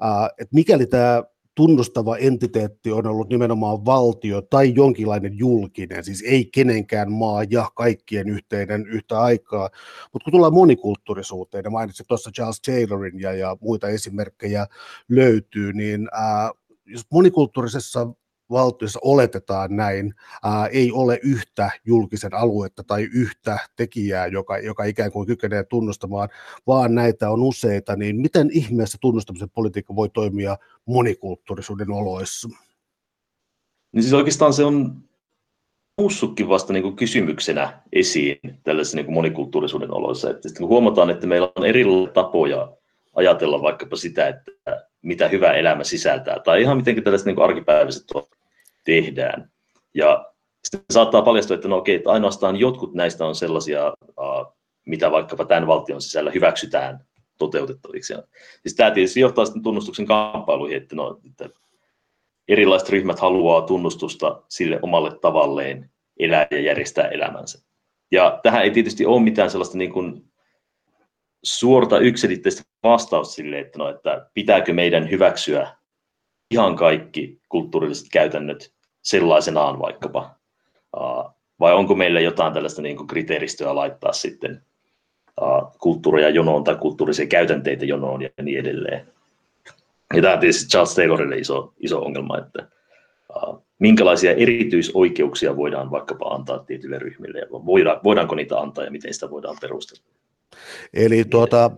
[0.00, 1.22] ää, että mikäli tämä
[1.54, 8.28] tunnustava entiteetti on ollut nimenomaan valtio tai jonkinlainen julkinen, siis ei kenenkään maa ja kaikkien
[8.28, 9.70] yhteinen yhtä aikaa.
[10.12, 14.66] Mutta kun tullaan monikulttuurisuuteen, ja mainitsin tuossa Charles Taylorin ja, ja muita esimerkkejä
[15.08, 16.50] löytyy, niin ää,
[16.88, 18.06] jos monikulttuurisessa
[18.50, 25.12] valtiossa oletetaan näin, ää, ei ole yhtä julkisen aluetta tai yhtä tekijää, joka, joka ikään
[25.12, 26.28] kuin kykenee tunnustamaan,
[26.66, 32.48] vaan näitä on useita, niin miten ihmeessä tunnustamisen politiikka voi toimia monikulttuurisuuden oloissa?
[33.92, 35.02] Niin siis oikeastaan se on
[35.98, 40.30] noussutkin vasta niin kuin kysymyksenä esiin tällaisessa niin kuin monikulttuurisuuden oloissa.
[40.30, 42.76] Että kun huomataan, että meillä on erilaisia tapoja
[43.14, 48.04] ajatella vaikkapa sitä, että mitä hyvä elämä sisältää, tai ihan miten tällaiset niin arkipäiväiset
[48.84, 49.50] tehdään.
[49.94, 50.26] Ja
[50.64, 53.92] sitten saattaa paljastua, että no okei, että ainoastaan jotkut näistä on sellaisia,
[54.86, 56.98] mitä vaikkapa tämän valtion sisällä hyväksytään
[57.38, 58.14] toteutettaviksi.
[58.62, 61.48] Siis tämä tietysti johtaa sitten tunnustuksen kamppailuihin, että, no, että
[62.48, 67.58] erilaiset ryhmät haluaa tunnustusta sille omalle tavalleen elää ja järjestää elämänsä.
[68.10, 70.27] Ja tähän ei tietysti ole mitään sellaista niin kuin
[71.48, 75.76] suorta yksilitteistä vastausta sille, että, no, että pitääkö meidän hyväksyä
[76.50, 80.34] ihan kaikki kulttuurilliset käytännöt sellaisenaan vaikkapa,
[81.60, 84.62] vai onko meillä jotain tällaista niin kuin kriteeristöä laittaa sitten
[85.78, 89.06] kulttuuria jonoon tai kulttuurisia käytänteitä jonoon ja niin edelleen.
[90.14, 92.68] Ja tämä on tietysti Charles Taylorille iso, iso ongelma, että
[93.78, 97.46] minkälaisia erityisoikeuksia voidaan vaikkapa antaa tietyille ryhmille, ja
[98.04, 100.04] voidaanko niitä antaa ja miten sitä voidaan perustella.
[100.94, 101.70] Eli tuota,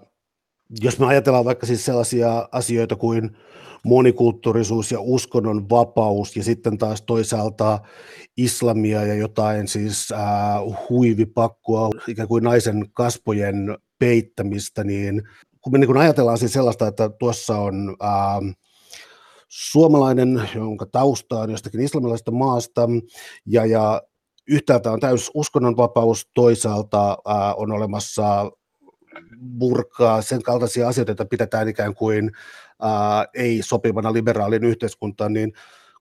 [0.81, 3.37] jos me ajatellaan vaikka siis sellaisia asioita kuin
[3.85, 7.79] monikulttuurisuus ja uskonnon vapaus ja sitten taas toisaalta
[8.37, 10.21] islamia ja jotain siis äh,
[10.89, 15.23] huivipakkoa, ikään kuin naisen kasvojen peittämistä, niin
[15.61, 18.57] kun me niin kun ajatellaan siis sellaista, että tuossa on äh,
[19.49, 22.89] suomalainen, jonka tausta on jostakin islamilaisesta maasta,
[23.47, 24.03] ja, ja
[24.49, 28.51] yhtäältä on täys uskonnonvapaus, toisaalta äh, on olemassa
[29.59, 32.31] burkaa, sen kaltaisia asioita, joita pidetään ikään kuin
[32.83, 35.53] ää, ei sopivana liberaalin yhteiskuntaan, niin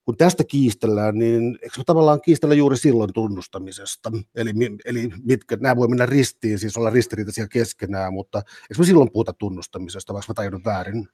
[0.04, 4.10] kun tästä kiistellään, niin eikö me tavallaan kiistellä juuri silloin tunnustamisesta?
[4.34, 4.50] Eli,
[4.84, 9.32] eli mitkä, nämä voi mennä ristiin, siis olla ristiriitaisia keskenään, mutta eikö me silloin puhuta
[9.32, 11.08] tunnustamisesta, vaikka mä tajunnut väärin?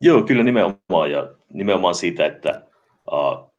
[0.00, 2.66] Joo, kyllä nimenomaan, ja nimenomaan siitä, että
[3.12, 3.52] uh,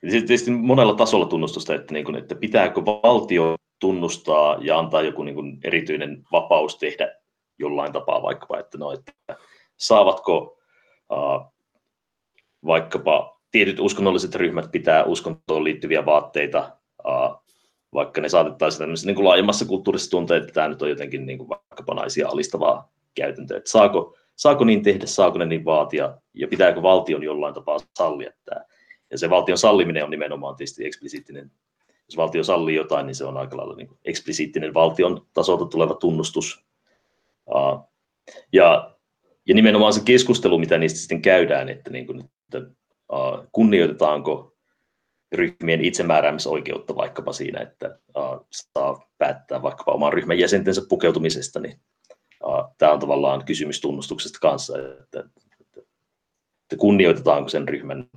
[0.00, 5.34] tietysti monella tasolla tunnustusta, että, niin kuin, että pitääkö valtio tunnustaa ja antaa joku niin
[5.34, 7.14] kuin erityinen vapaus tehdä
[7.58, 9.12] jollain tapaa vaikkapa, että, no, että
[9.76, 10.58] saavatko
[11.12, 11.52] uh,
[12.66, 16.72] vaikkapa tietyt uskonnolliset ryhmät pitää uskontoon liittyviä vaatteita,
[17.06, 17.44] uh,
[17.94, 21.38] vaikka ne saatettaisiin tämmöisessä niin kuin laajemmassa kulttuurissa tuntea, että tämä nyt on jotenkin niin
[21.38, 26.48] kuin vaikkapa naisia alistavaa käytäntöä, että saako saako niin tehdä, saako ne niin vaatia, ja
[26.48, 28.64] pitääkö valtion jollain tapaa sallia tämä.
[29.10, 31.50] Ja se valtion salliminen on nimenomaan tietysti eksplisiittinen.
[32.08, 36.64] Jos valtio sallii jotain, niin se on aika lailla niin eksplisiittinen valtion tasolta tuleva tunnustus.
[38.52, 38.94] Ja,
[39.46, 42.70] ja nimenomaan se keskustelu, mitä niistä sitten käydään, että, niin kuin, että
[43.52, 44.56] kunnioitetaanko
[45.32, 47.98] ryhmien itsemääräämisoikeutta vaikkapa siinä, että
[48.50, 51.80] saa päättää vaikkapa oman ryhmän jäsentensä pukeutumisesta, niin
[52.78, 55.20] tämä on tavallaan kysymys tunnustuksesta kanssa, että,
[56.62, 58.10] että kunnioitetaanko sen ryhmän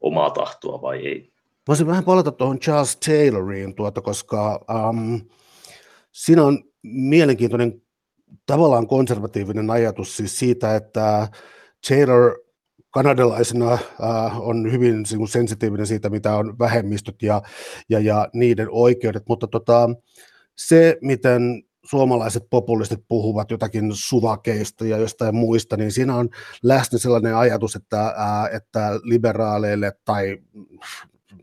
[0.00, 1.33] omaa tahtoa vai ei.
[1.68, 5.20] Voisin vähän palata tuohon Charles Tayloriin, tuota, koska um,
[6.12, 7.82] siinä on mielenkiintoinen
[8.46, 11.28] tavallaan konservatiivinen ajatus siis siitä, että
[11.88, 12.38] Taylor
[12.90, 17.42] kanadalaisena äh, on hyvin niin sensitiivinen siitä, mitä on vähemmistöt ja,
[17.88, 19.90] ja, ja niiden oikeudet, mutta tota,
[20.56, 26.28] se, miten suomalaiset populistit puhuvat jotakin suvakeista ja jostain muista, niin siinä on
[26.62, 30.38] läsnä sellainen ajatus, että, ää, että liberaaleille tai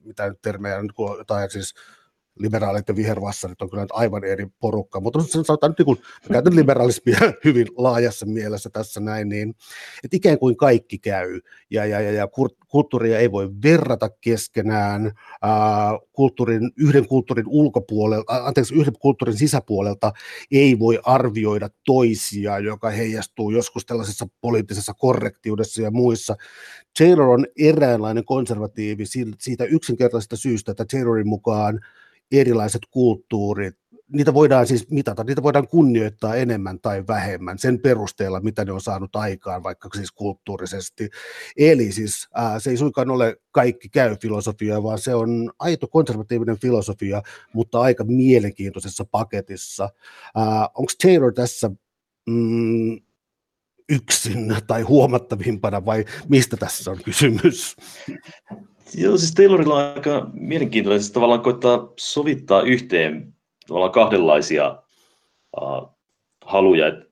[0.04, 0.78] mitä nyt termejä,
[1.18, 1.74] jotain siis
[2.40, 5.98] liberaalit ja vihervassarit on kyllä aivan eri porukka, mutta sen sanotaan nyt, kun
[6.32, 9.50] käytän liberalismia hyvin laajassa mielessä tässä näin, niin
[10.04, 11.40] että ikään kuin kaikki käy,
[11.70, 12.28] ja, ja, ja, ja
[12.68, 20.12] kulttuuria ei voi verrata keskenään, ää, kulttuurin, yhden kulttuurin ulkopuolelta, anteeksi, yhden kulttuurin sisäpuolelta
[20.52, 26.36] ei voi arvioida toisia, joka heijastuu joskus tällaisessa poliittisessa korrektiudessa ja muissa.
[27.00, 29.04] Taylor on eräänlainen konservatiivi
[29.38, 31.80] siitä yksinkertaisesta syystä, että Taylorin mukaan
[32.32, 33.76] erilaiset kulttuurit,
[34.14, 38.82] niitä voidaan siis mitata, niitä voidaan kunnioittaa enemmän tai vähemmän sen perusteella, mitä ne on
[38.82, 41.10] saanut aikaan, vaikka siis kulttuurisesti.
[41.58, 46.60] Eli siis ää, se ei suinkaan ole kaikki käy filosofia, vaan se on aito konservatiivinen
[46.60, 47.22] filosofia,
[47.54, 49.90] mutta aika mielenkiintoisessa paketissa.
[50.74, 51.72] Onko Taylor tässä
[52.28, 53.00] mm,
[53.90, 57.76] yksin tai huomattavimpana vai mistä tässä on kysymys?
[58.96, 63.34] Joo, siis Taylorilla on aika mielenkiintoinen, siis tavallaan koittaa sovittaa yhteen
[63.68, 64.84] tavallaan kahdenlaisia
[65.62, 65.98] uh,
[66.46, 66.88] haluja.
[66.88, 67.06] Että,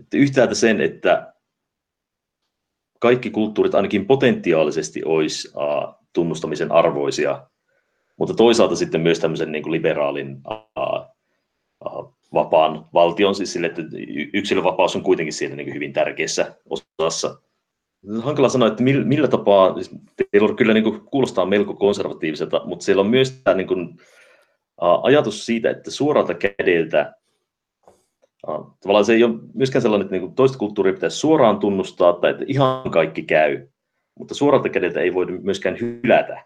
[0.00, 1.34] että yhtäältä sen, että
[3.00, 7.46] kaikki kulttuurit ainakin potentiaalisesti olisi uh, tunnustamisen arvoisia,
[8.16, 11.06] mutta toisaalta sitten myös tämmöisen niin kuin liberaalin uh,
[11.86, 13.82] uh, vapaan valtion, siis sille, että
[14.32, 16.54] yksilövapaus on kuitenkin siinä niin hyvin tärkeässä
[16.98, 17.40] osassa
[18.22, 19.90] hankala sanoa, että millä tapaa, siis
[20.30, 23.96] teillä kyllä niin kuin, kuulostaa melko konservatiiviselta, mutta siellä on myös tämä niin kuin,
[25.02, 27.14] ajatus siitä, että suoralta kädeltä,
[28.80, 32.44] tavallaan se ei ole myöskään sellainen, että niin toista kulttuuria pitäisi suoraan tunnustaa, tai että
[32.48, 33.66] ihan kaikki käy,
[34.18, 36.44] mutta suoralta kädeltä ei voi myöskään hylätä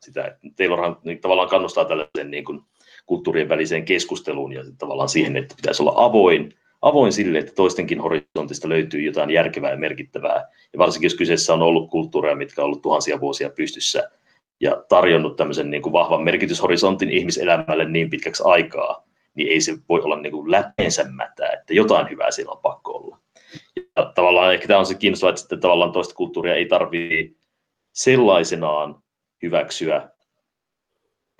[0.00, 0.38] sitä.
[0.56, 2.60] Taylorhan niin tavallaan kannustaa tällaisen niin kuin,
[3.06, 8.68] kulttuurien väliseen keskusteluun ja tavallaan siihen, että pitäisi olla avoin, avoin sille, että toistenkin horisontista
[8.68, 10.48] löytyy jotain järkevää ja merkittävää.
[10.72, 14.10] Ja varsinkin jos kyseessä on ollut kulttuureja, mitkä on ollut tuhansia vuosia pystyssä
[14.60, 20.00] ja tarjonnut tämmöisen niin kuin vahvan merkityshorisontin ihmiselämälle niin pitkäksi aikaa, niin ei se voi
[20.00, 23.18] olla niin kuin läpeensämättä, että jotain hyvää siellä on pakko olla.
[23.96, 27.34] Ja tavallaan ehkä tämä on se kiinnostavaa, että sitten tavallaan toista kulttuuria ei tarvitse
[27.92, 29.02] sellaisenaan
[29.42, 30.08] hyväksyä,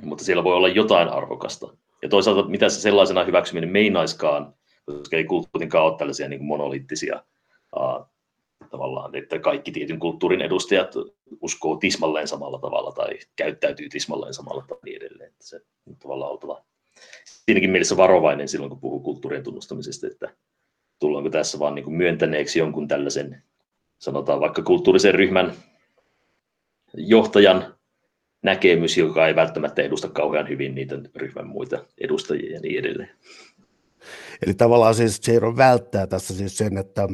[0.02, 1.68] mutta siellä voi olla jotain arvokasta.
[2.02, 4.54] Ja toisaalta mitä se sellaisena hyväksyminen meinaiskaan,
[4.96, 7.22] koska ei kulttuurinkaan ole tällaisia niin kuin monoliittisia
[7.76, 8.06] uh,
[8.70, 10.94] tavallaan, että kaikki tietyn kulttuurin edustajat
[11.40, 15.28] uskoo tismalleen samalla tavalla tai käyttäytyy tismalleen samalla tavalla niin edelleen.
[15.28, 16.64] Että se on tavallaan oltava
[17.46, 20.34] siinäkin mielessä varovainen silloin, kun puhuu kulttuurien tunnustamisesta, että
[20.98, 23.42] tullaanko tässä vaan niin kuin myöntäneeksi jonkun tällaisen,
[23.98, 25.52] sanotaan vaikka kulttuurisen ryhmän
[26.94, 27.74] johtajan
[28.42, 33.10] näkemys, joka ei välttämättä edusta kauhean hyvin niitä ryhmän muita edustajia ja niin edelleen.
[34.46, 37.08] Eli tavallaan siis Jero välttää tässä siis sen, että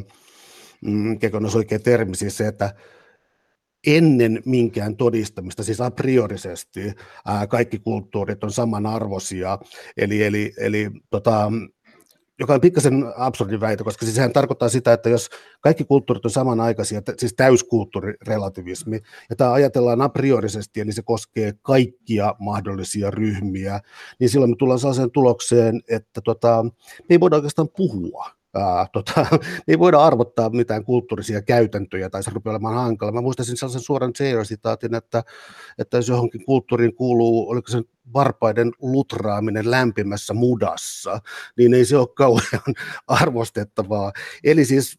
[0.81, 2.75] mm, on oikea termi, siis se, että
[3.87, 6.81] ennen minkään todistamista, siis a priorisesti
[7.49, 9.59] kaikki kulttuurit on samanarvoisia,
[9.97, 11.53] eli, eli, eli tota,
[12.39, 15.29] joka on pikkasen absurdi väite, koska siis sehän tarkoittaa sitä, että jos
[15.61, 22.35] kaikki kulttuurit on samanaikaisia, siis täyskulttuurirelativismi, ja tämä ajatellaan a priorisesti, eli se koskee kaikkia
[22.39, 23.81] mahdollisia ryhmiä,
[24.21, 26.65] niin silloin me tullaan sellaiseen tulokseen, että tota,
[26.99, 29.27] me ei voida oikeastaan puhua ää, tota,
[29.69, 33.13] ei voida arvottaa mitään kulttuurisia käytäntöjä tai se rupeaa olemaan hankala.
[33.13, 35.23] Mä muistaisin sellaisen suoran J-sitaatin, että,
[35.79, 41.21] että jos johonkin kulttuuriin kuuluu, oliko se varpaiden lutraaminen lämpimässä mudassa,
[41.59, 42.75] niin ei se ole kauhean
[43.07, 44.13] arvostettavaa.
[44.45, 44.99] Eli siis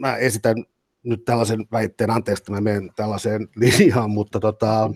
[0.00, 0.64] mä esitän
[1.02, 4.90] nyt tällaisen väitteen, anteeksi, että mä menen tällaiseen linjaan, mutta tota,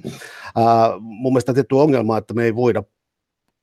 [0.57, 2.83] ää, mun mielestä tietty ongelma, että me ei voida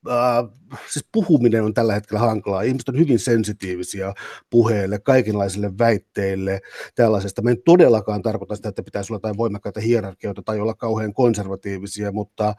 [0.08, 0.48] äh,
[0.90, 2.62] siis puhuminen on tällä hetkellä hankalaa.
[2.62, 4.14] Ihmiset on hyvin sensitiivisiä
[4.50, 6.60] puheille, kaikenlaisille väitteille,
[6.94, 7.42] tällaisesta.
[7.42, 12.12] Me en todellakaan tarkoita sitä, että pitäisi olla jotain voimakkaita hierarkioita tai olla kauhean konservatiivisia,
[12.12, 12.54] mutta äh,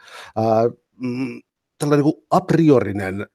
[0.98, 1.42] mm,
[1.78, 3.28] tällainen niin a priorinen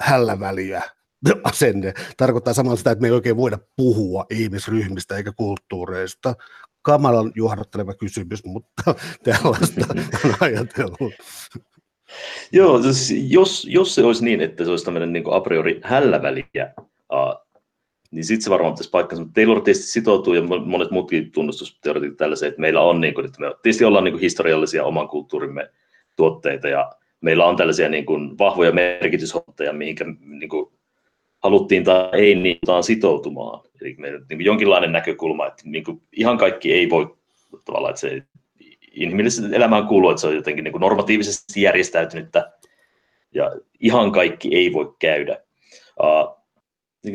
[0.00, 0.82] hälläväliä
[1.44, 6.34] asenne tarkoittaa samalla sitä, että me ei oikein voida puhua ihmisryhmistä eikä kulttuureista.
[6.82, 8.82] Kamalan juohdotteleva kysymys, mutta
[9.24, 9.86] tällaista
[10.24, 11.12] on ajatellut.
[12.52, 16.74] Joo, siis jos, jos se olisi niin, että se olisi tämmöinen niin a priori hälläväliä,
[18.10, 19.22] niin sitten se varmaan pitäisi paikkansa.
[19.24, 23.40] Mutta Taylor tietysti sitoutuu ja monet muutkin tunnustusteoreetit tällaiseen, että meillä on, niin kuin, että
[23.40, 25.70] me tietysti ollaan niin kuin historiallisia oman kulttuurimme
[26.16, 30.72] tuotteita ja meillä on tällaisia niin kuin, vahvoja merkitysotteja, mihinkä niin kuin,
[31.42, 33.60] haluttiin tai ei niitä sitoutumaan.
[33.80, 37.16] Eli meillä niin kuin jonkinlainen näkökulma, että niin kuin, ihan kaikki ei voi
[37.64, 38.22] tavallaan, että se
[38.96, 42.52] inhimilliseen elämään kuuluu, että se on jotenkin niin kuin normatiivisesti järjestäytynyttä
[43.34, 45.38] ja ihan kaikki ei voi käydä.
[46.02, 46.36] Uh,
[47.04, 47.14] niin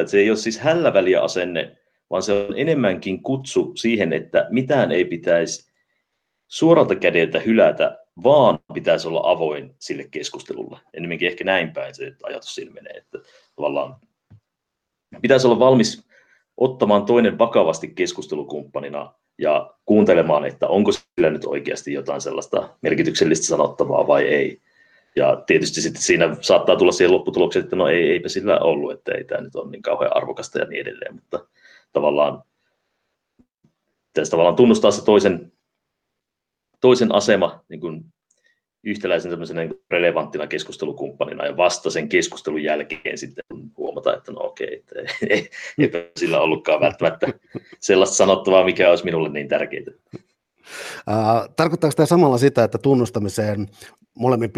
[0.00, 1.76] että se ei ole siis hälläväliä asenne,
[2.10, 5.72] vaan se on enemmänkin kutsu siihen, että mitään ei pitäisi
[6.48, 10.78] suoralta kädeltä hylätä, vaan pitäisi olla avoin sille keskustelulle.
[10.94, 13.18] Enemmänkin ehkä näin päin se ajatus siinä menee, että
[13.56, 13.96] tavallaan
[15.22, 16.06] pitäisi olla valmis
[16.56, 24.06] ottamaan toinen vakavasti keskustelukumppanina ja kuuntelemaan, että onko sillä nyt oikeasti jotain sellaista merkityksellistä sanottavaa
[24.06, 24.62] vai ei.
[25.16, 29.12] Ja tietysti sitten siinä saattaa tulla siihen lopputulokseen, että no ei, eipä sillä ollut, että
[29.12, 31.46] ei tämä nyt ole niin kauhean arvokasta ja niin edelleen, mutta
[31.92, 32.42] tavallaan
[34.12, 35.52] tässä tavallaan tunnustaa se toisen,
[36.80, 38.04] toisen asema niin kuin
[38.84, 43.44] yhtäläisen niin relevanttina keskustelukumppanina ja vasta sen keskustelun jälkeen sitten
[43.76, 44.94] huomata, että no okei, että
[45.30, 47.26] ei, eipä sillä ollutkaan välttämättä
[47.80, 49.84] sellaista sanottavaa, mikä olisi minulle niin tärkeää.
[51.56, 53.68] Tarkoittaako tämä samalla sitä, että tunnustamiseen,
[54.14, 54.50] molemmin,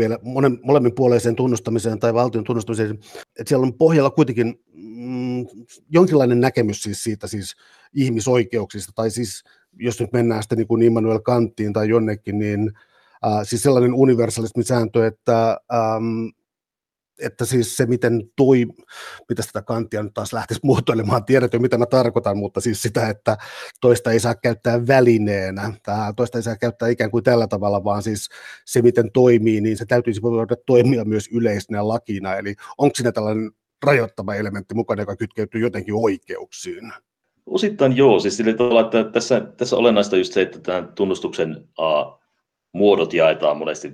[0.63, 2.99] molemminpuoleiseen tunnustamiseen tai valtion tunnustamiseen,
[3.39, 5.47] että siellä on pohjalla kuitenkin mm,
[5.91, 7.57] jonkinlainen näkemys siis siitä siis
[7.95, 9.45] ihmisoikeuksista, tai siis
[9.79, 12.73] jos nyt mennään sitten niin kuin Immanuel Kanttiin tai jonnekin, niin
[13.43, 16.29] siis sellainen universalismisääntö, että ähm,
[17.19, 18.67] että siis se, miten toi,
[19.29, 23.09] mitä sitä kantia nyt taas lähtisi muotoilemaan, tiedät jo mitä mä tarkoitan, mutta siis sitä,
[23.09, 23.37] että
[23.81, 28.03] toista ei saa käyttää välineenä, tai toista ei saa käyttää ikään kuin tällä tavalla, vaan
[28.03, 28.29] siis
[28.65, 33.51] se, miten toimii, niin se täytyisi voida toimia myös yleisenä lakina, eli onko siinä tällainen
[33.87, 36.93] rajoittava elementti mukana, joka kytkeytyy jotenkin oikeuksiin?
[37.47, 42.24] Osittain joo, siis sillä tavalla, että tässä, tässä olennaista just se, että tämän tunnustuksen uh,
[42.75, 43.93] muodot jaetaan monesti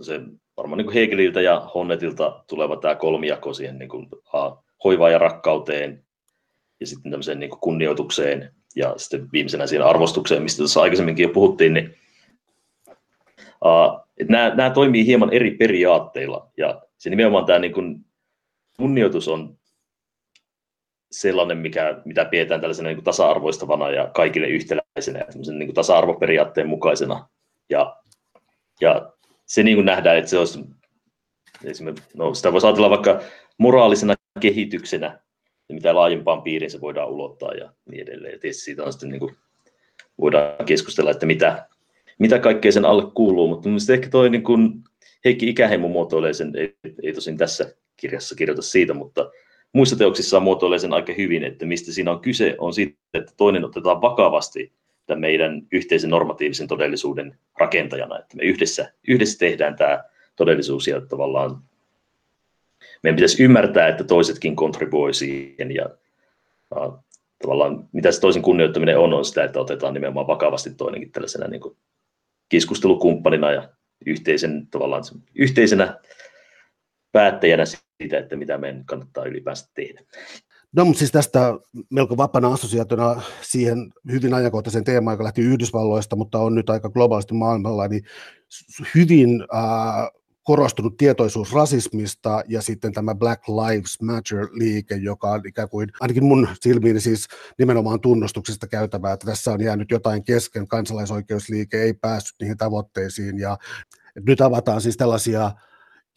[0.00, 0.20] se
[0.56, 6.04] varmaan niin Hegeliltä ja Honnetilta tuleva tämä kolmijako siihen niin kuin, uh, hoivaan ja rakkauteen
[6.80, 11.28] ja sitten tämmöiseen niin kuin kunnioitukseen ja sitten viimeisenä siihen arvostukseen, mistä tuossa aikaisemminkin jo
[11.28, 11.94] puhuttiin, niin
[14.18, 18.04] että nämä, nämä toimii hieman eri periaatteilla ja se nimenomaan tämä niin kuin,
[18.76, 19.58] kunnioitus on
[21.10, 26.68] sellainen, mikä, mitä pidetään tällaisena niin kuin tasa-arvoistavana ja kaikille yhtäläisenä ja niin kuin tasa-arvoperiaatteen
[26.68, 27.28] mukaisena.
[27.70, 27.96] Ja,
[28.80, 29.12] ja
[29.46, 30.60] se niin kuin nähdään, että se olisi,
[32.14, 33.20] no sitä voisi ajatella vaikka
[33.58, 35.20] moraalisena kehityksenä,
[35.68, 38.32] mitä laajempaan piiriin se voidaan ulottaa ja niin edelleen.
[38.32, 39.36] Ja tietysti siitä on sitten niin kuin,
[40.20, 41.68] voidaan keskustella, että mitä,
[42.18, 44.72] mitä kaikkea sen alle kuuluu, mutta mielestäni ehkä toi niin kuin
[45.24, 49.30] Heikki Ikäheimo muotoilee sen, ei, ei tosin tässä kirjassa kirjoita siitä, mutta
[49.72, 53.64] muissa teoksissa muotoilee sen aika hyvin, että mistä siinä on kyse, on siitä, että toinen
[53.64, 54.72] otetaan vakavasti
[55.08, 60.04] tämän meidän yhteisen normatiivisen todellisuuden rakentajana, että me yhdessä, yhdessä tehdään tämä
[60.36, 61.62] todellisuus ja tavallaan
[63.02, 65.86] meidän pitäisi ymmärtää, että toisetkin kontribuoi siihen ja
[66.76, 67.04] uh,
[67.42, 71.60] tavallaan mitä se toisen kunnioittaminen on, on sitä, että otetaan nimenomaan vakavasti toinenkin tällaisena niin
[71.60, 71.76] kuin
[72.48, 73.68] keskustelukumppanina ja
[74.06, 75.02] yhteisen, tavallaan,
[75.34, 76.00] yhteisenä
[77.12, 80.00] päättäjänä siitä, että mitä meidän kannattaa ylipäänsä tehdä.
[80.76, 81.54] No, mutta siis tästä
[81.90, 87.34] melko vapana assosiaationa siihen hyvin ajankohtaisen teemaan, joka lähti Yhdysvalloista, mutta on nyt aika globaalisti
[87.34, 88.02] maailmalla, niin
[88.94, 90.10] hyvin äh,
[90.48, 96.48] korostunut tietoisuus rasismista ja sitten tämä Black Lives Matter-liike, joka on ikään kuin, ainakin mun
[96.60, 97.28] silmiini siis
[97.58, 103.58] nimenomaan tunnustuksesta käytävää, että tässä on jäänyt jotain kesken, kansalaisoikeusliike ei päässyt niihin tavoitteisiin ja
[104.26, 105.50] nyt avataan siis tällaisia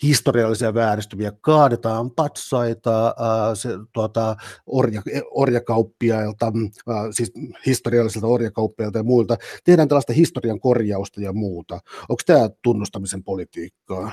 [0.03, 4.35] historiallisia vääristymiä, kaadetaan patsaita ää, se, tuota,
[4.65, 7.33] orja, orjakauppiailta, ää, siis
[7.65, 11.79] historiallisilta orjakauppiailta ja muilta, tehdään tällaista historian korjausta ja muuta.
[12.09, 14.11] Onko tämä tunnustamisen politiikkaa?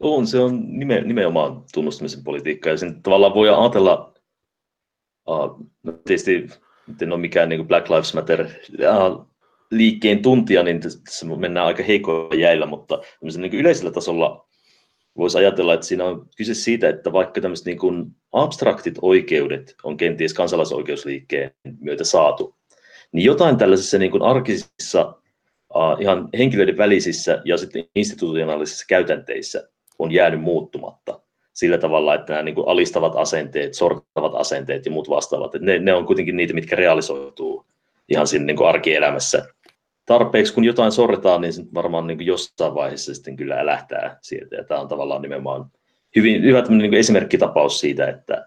[0.00, 4.14] On, se on nime, nimenomaan tunnustamisen politiikkaa, ja sen tavallaan voi ajatella,
[5.28, 6.48] uh, no tietysti
[7.02, 9.26] en ole mikään niin Black Lives Matter uh,
[9.70, 14.48] liikkeen tuntija, niin tässä mennään aika heikoilla jäillä, mutta niin yleisellä tasolla
[15.16, 19.96] voisi ajatella, että siinä on kyse siitä, että vaikka tämmöiset niin kuin abstraktit oikeudet on
[19.96, 21.50] kenties kansalaisoikeusliikkeen
[21.80, 22.56] myötä saatu,
[23.12, 25.14] niin jotain tällaisissa niin kuin arkisissa,
[26.00, 29.68] ihan henkilöiden välisissä ja sitten institutionaalisissa käytänteissä
[29.98, 31.20] on jäänyt muuttumatta
[31.52, 35.78] sillä tavalla, että nämä niin kuin alistavat asenteet, sortavat asenteet ja muut vastaavat, että ne,
[35.78, 37.66] ne on kuitenkin niitä, mitkä realisoituu
[38.08, 39.46] ihan siinä niin kuin arkielämässä
[40.06, 44.56] tarpeeksi, kun jotain sorretaan, niin varmaan niin jossain vaiheessa sitten kyllä älähtää sieltä.
[44.56, 45.70] Ja tämä on tavallaan nimenomaan
[46.16, 48.46] hyvin, hyvä niin esimerkkitapaus siitä, että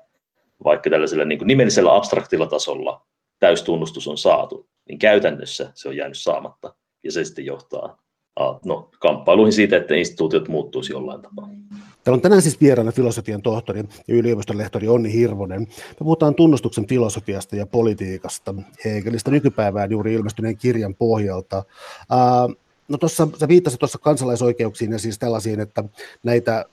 [0.64, 3.06] vaikka tällaisella niin nimellisellä abstraktilla tasolla
[3.40, 6.76] täystunnustus on saatu, niin käytännössä se on jäänyt saamatta.
[7.04, 7.98] Ja se sitten johtaa
[8.66, 11.50] no, kamppailuihin siitä, että instituutiot muuttuisi jollain tapaa.
[12.04, 15.62] Täällä on tänään siis vieraana filosofian tohtori ja yliopiston lehtori Onni Hirvonen.
[15.62, 21.64] Me puhutaan tunnustuksen filosofiasta ja politiikasta Hegelistä nykypäivään juuri ilmestyneen kirjan pohjalta.
[22.88, 25.84] no tuossa, sä viittasit tuossa kansalaisoikeuksiin ja siis tällaisiin, että
[26.24, 26.66] näitä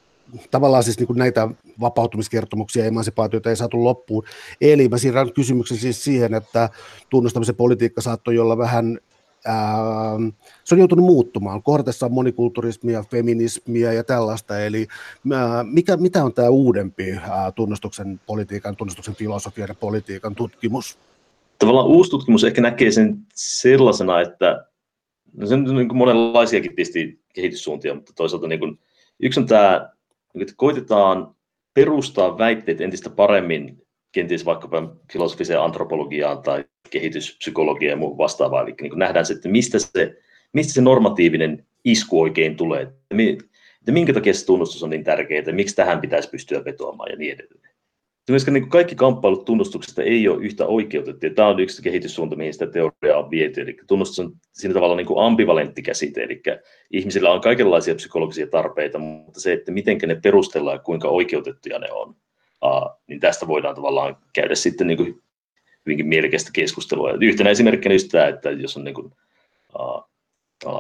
[0.50, 1.48] tavallaan siis niin kuin näitä
[1.80, 4.24] vapautumiskertomuksia ja emansipaatioita ei saatu loppuun.
[4.60, 6.68] Eli mä siirrän kysymyksen siis siihen, että
[7.10, 8.98] tunnustamisen politiikka saattoi olla vähän
[10.64, 11.62] se on joutunut muuttumaan.
[11.62, 14.60] Kohdatessa on monikulturismia, feminismia ja tällaista.
[14.60, 14.86] Eli
[15.32, 20.98] ää, mikä, mitä on tämä uudempi ää, tunnustuksen politiikan, tunnustuksen filosofian ja politiikan tutkimus?
[21.58, 24.64] Tavallaan uusi tutkimus ehkä näkee sen sellaisena, että
[25.36, 28.78] no se on niin kuin monenlaisiakin tietysti kehityssuuntia, mutta toisaalta niin kuin,
[29.20, 29.90] yksi on tämä,
[30.40, 31.34] että koitetaan
[31.74, 33.82] perustaa väitteet entistä paremmin
[34.12, 38.66] kenties vaikkapa filosofiseen antropologiaan tai kehityspsykologiaan ja muuhun vastaavaan.
[38.66, 40.16] Eli niin nähdään se, että mistä se,
[40.52, 45.76] mistä se normatiivinen isku oikein tulee, että minkä takia se tunnustus on niin tärkeää, miksi
[45.76, 47.70] tähän pitäisi pystyä vetoamaan ja niin edelleen.
[48.30, 52.52] Myöskään niin kaikki kamppailut tunnustuksesta ei ole yhtä oikeutettu, ja tämä on yksi kehityssuunta, mihin
[52.52, 53.60] sitä teoriaa on viety.
[53.60, 56.42] Eli tunnustus on siinä tavalla niin kuin ambivalentti käsite, eli
[56.90, 61.92] ihmisillä on kaikenlaisia psykologisia tarpeita, mutta se, että miten ne perustellaan ja kuinka oikeutettuja ne
[61.92, 62.16] on,
[62.64, 65.22] Uh, niin tästä voidaan tavallaan käydä sitten niin kuin
[65.86, 67.12] hyvinkin mielekästä keskustelua.
[67.20, 69.12] Yhtenä esimerkkinä just tämä, että jos on niin kuin,
[69.78, 70.10] uh,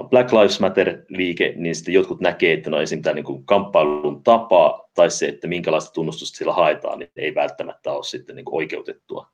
[0.08, 3.02] Black Lives Matter-liike, niin sitten jotkut näkee, että no esim.
[3.02, 7.92] tämä niin kuin kamppailun tapa tai se, että minkälaista tunnustusta sillä haetaan, niin ei välttämättä
[7.92, 9.26] ole sitten niin kuin oikeutettua,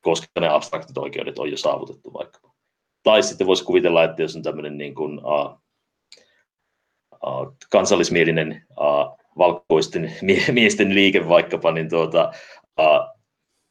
[0.00, 2.40] koska ne abstraktit oikeudet on jo saavutettu vaikka.
[3.02, 5.60] Tai sitten voisi kuvitella, että jos on tämmöinen niin kuin, uh,
[7.70, 8.62] kansallismielinen
[9.38, 10.12] valkoisten
[10.52, 12.32] miesten liike vaikkapa, niin tuota,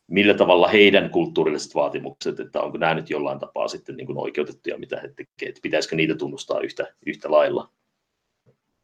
[0.08, 5.02] millä tavalla heidän kulttuurilliset vaatimukset, että onko nämä nyt jollain tapaa sitten niin oikeutettuja, mitä
[5.02, 7.70] he tekevät, että pitäisikö niitä tunnustaa yhtä, yhtä lailla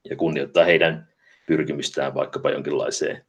[0.09, 1.07] ja kunnioittaa heidän
[1.47, 3.26] pyrkimystään vaikkapa jonkinlaiseen,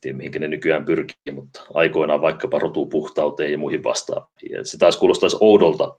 [0.00, 4.66] tiedä mihinkä ne nykyään pyrkii, mutta aikoinaan vaikkapa rotupuhtauteen ja muihin vastaaviin.
[4.66, 5.96] Se taas kuulostaisi oudolta,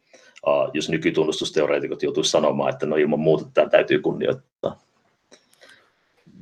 [0.73, 4.79] jos nykytunnustusteoreetikot joutuisivat sanomaan, että no ilman muuta tämä täytyy kunnioittaa.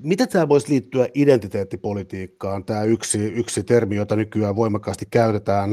[0.04, 5.72] Miten tämä voisi liittyä identiteettipolitiikkaan, tämä yksi, yksi termi, jota nykyään voimakkaasti käytetään,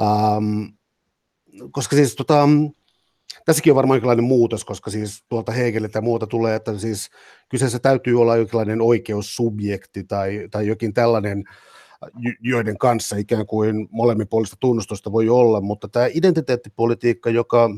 [0.00, 0.64] ähm,
[1.70, 2.48] koska siis tota,
[3.44, 7.10] tässäkin on varmaan jonkinlainen muutos, koska siis tuolta Hegeliltä ja muuta tulee, että siis
[7.48, 11.44] kyseessä täytyy olla jonkinlainen oikeussubjekti tai, tai jokin tällainen,
[12.40, 17.70] joiden kanssa ikään kuin molemminpuolista tunnustusta voi olla, mutta tämä identiteettipolitiikka, joka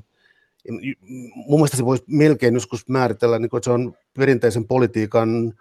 [1.34, 5.52] mun mielestä se voisi melkein joskus määritellä, niin kuin, että se on perinteisen politiikan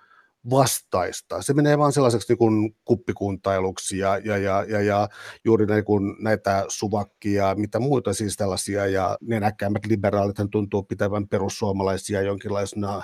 [0.49, 1.41] vastaista.
[1.41, 5.09] Se menee vaan sellaiseksi niin kuin kuppikuntailuksi ja, ja, ja, ja, ja
[5.45, 11.27] juuri niin kuin näitä suvakkia, mitä muuta siis tällaisia, ja ne näkäämät liberaalit tuntuu pitävän
[11.27, 13.01] perussuomalaisia jonkinlaisena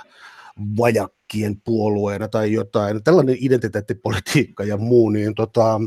[0.78, 3.04] vajakkien puolueena tai jotain.
[3.04, 5.80] Tällainen identiteettipolitiikka ja muu, niin tota,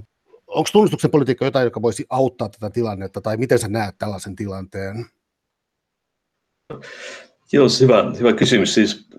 [0.48, 5.06] onko tunnustuksen politiikka jotain, joka voisi auttaa tätä tilannetta, tai miten sä näet tällaisen tilanteen?
[7.52, 8.74] Joo, hyvä, hyvä kysymys.
[8.74, 9.10] Siis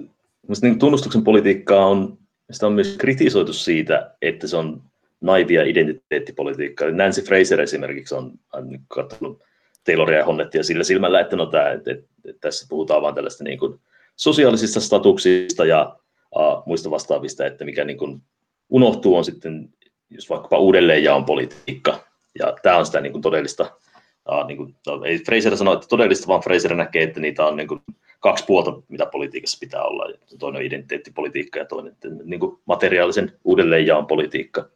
[0.62, 2.20] niin tunnustuksen politiikkaa on
[2.50, 4.82] sitä on myös kritisoitu siitä, että se on
[5.20, 6.90] naivia identiteettipolitiikkaa.
[6.90, 9.42] Nancy Fraser esimerkiksi on, on katsonut
[9.84, 13.44] Tayloria ja Honnettia sillä silmällä, että no tämä, että, että, että tässä puhutaan vain tällaista
[13.44, 13.80] niin kuin
[14.20, 15.96] sosiaalisista statuksista ja
[16.36, 18.22] uh, muista vastaavista, että mikä niin kuin
[18.68, 19.68] unohtuu on sitten
[20.10, 22.04] jos vaikkapa uudelleenjaon politiikka.
[22.38, 23.62] Ja tämä on sitä niin kuin todellista,
[24.30, 27.56] uh, niin kuin, no, ei Fraser sano, että todellista, vaan Fraser näkee, että niitä on
[27.56, 27.80] niin kuin
[28.20, 30.12] kaksi puolta, mitä politiikassa pitää olla.
[30.38, 34.68] Toinen on identiteettipolitiikka ja toinen niin kuin materiaalisen uudelleenjaon politiikka.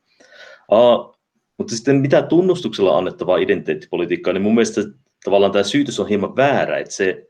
[0.73, 1.17] Uh,
[1.59, 4.81] mutta sitten mitä tunnustuksella annettavaa identiteettipolitiikkaa, niin mun mielestä
[5.25, 7.27] tavallaan tämä syytys on hieman väärä, että se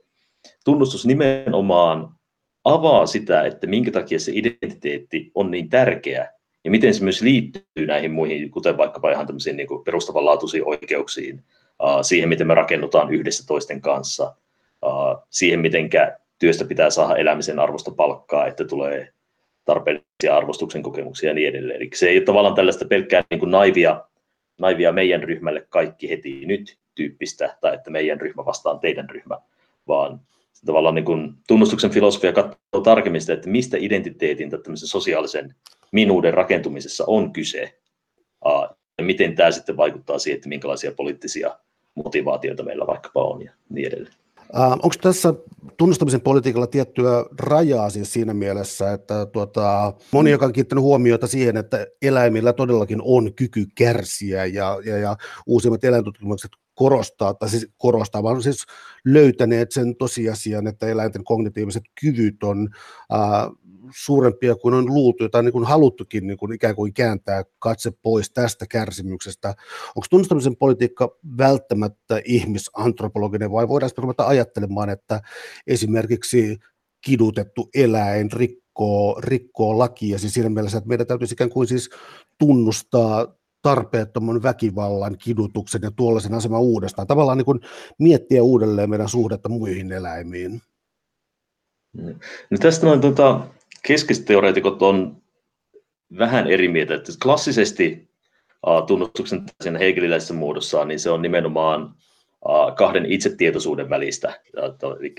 [0.65, 2.09] tunnustus nimenomaan
[2.65, 6.31] avaa sitä, että minkä takia se identiteetti on niin tärkeä
[6.65, 11.45] ja miten se myös liittyy näihin muihin, kuten vaikkapa ihan tämmöisiin niin perustavanlaatuisiin oikeuksiin,
[12.03, 14.35] siihen, miten me rakennutaan yhdessä toisten kanssa,
[15.31, 15.91] siihen, miten
[16.39, 19.13] työstä pitää saada elämisen arvosta palkkaa, että tulee
[19.65, 21.77] tarpeellisia arvostuksen kokemuksia ja niin edelleen.
[21.77, 24.05] Eli se ei ole tavallaan tällaista pelkkää niin kuin naivia,
[24.59, 29.39] naivia meidän ryhmälle kaikki heti nyt tyyppistä, tai että meidän ryhmä vastaan teidän ryhmä,
[29.89, 30.21] vaan
[30.67, 35.55] tavallaan niin kuin tunnustuksen filosofia katsoo tarkemmin sitä, että mistä identiteetin tai sosiaalisen
[35.93, 37.79] minuuden rakentumisessa on kyse,
[38.99, 41.59] ja miten tämä sitten vaikuttaa siihen, että minkälaisia poliittisia
[41.95, 44.15] motivaatioita meillä vaikkapa on ja niin edelleen.
[44.59, 45.35] Äh, onko tässä
[45.77, 51.57] tunnustamisen politiikalla tiettyä rajaa siis siinä mielessä, että tuota, moni, joka on kiinnittänyt huomiota siihen,
[51.57, 58.22] että eläimillä todellakin on kyky kärsiä ja, ja, ja uusimmat eläintutkimukset korostaa, tai siis korostaa,
[58.22, 58.64] vaan siis
[59.05, 62.68] löytäneet sen tosiasian, että eläinten kognitiiviset kyvyt on
[63.11, 63.51] ää,
[63.97, 68.31] suurempia kuin on luultu, tai niin kuin haluttukin niin kuin ikään kuin kääntää katse pois
[68.31, 69.49] tästä kärsimyksestä.
[69.89, 75.20] Onko tunnustamisen politiikka välttämättä ihmisantropologinen, vai voidaan ruveta ajattelemaan, että
[75.66, 76.57] esimerkiksi
[77.05, 81.91] kidutettu eläin rikkoo, rikkoo lakia, siis siinä mielessä, että meidän täytyisi ikään kuin siis
[82.39, 87.07] tunnustaa tarpeettoman väkivallan, kidutuksen ja tuollaisen aseman uudestaan.
[87.07, 87.61] Tavallaan niin kuin
[87.99, 90.61] miettiä uudelleen meidän suhdetta muihin eläimiin.
[92.51, 93.47] No tästä noin tuota,
[93.87, 95.23] keskisteoreetikot on
[96.19, 96.95] vähän eri mieltä.
[96.95, 98.09] Että klassisesti
[98.67, 101.95] uh, tunnustuksen sen hegeliläisessä muodossaan, niin se on nimenomaan
[102.49, 104.41] uh, kahden itsetietoisuuden välistä.
[105.01, 105.15] Eli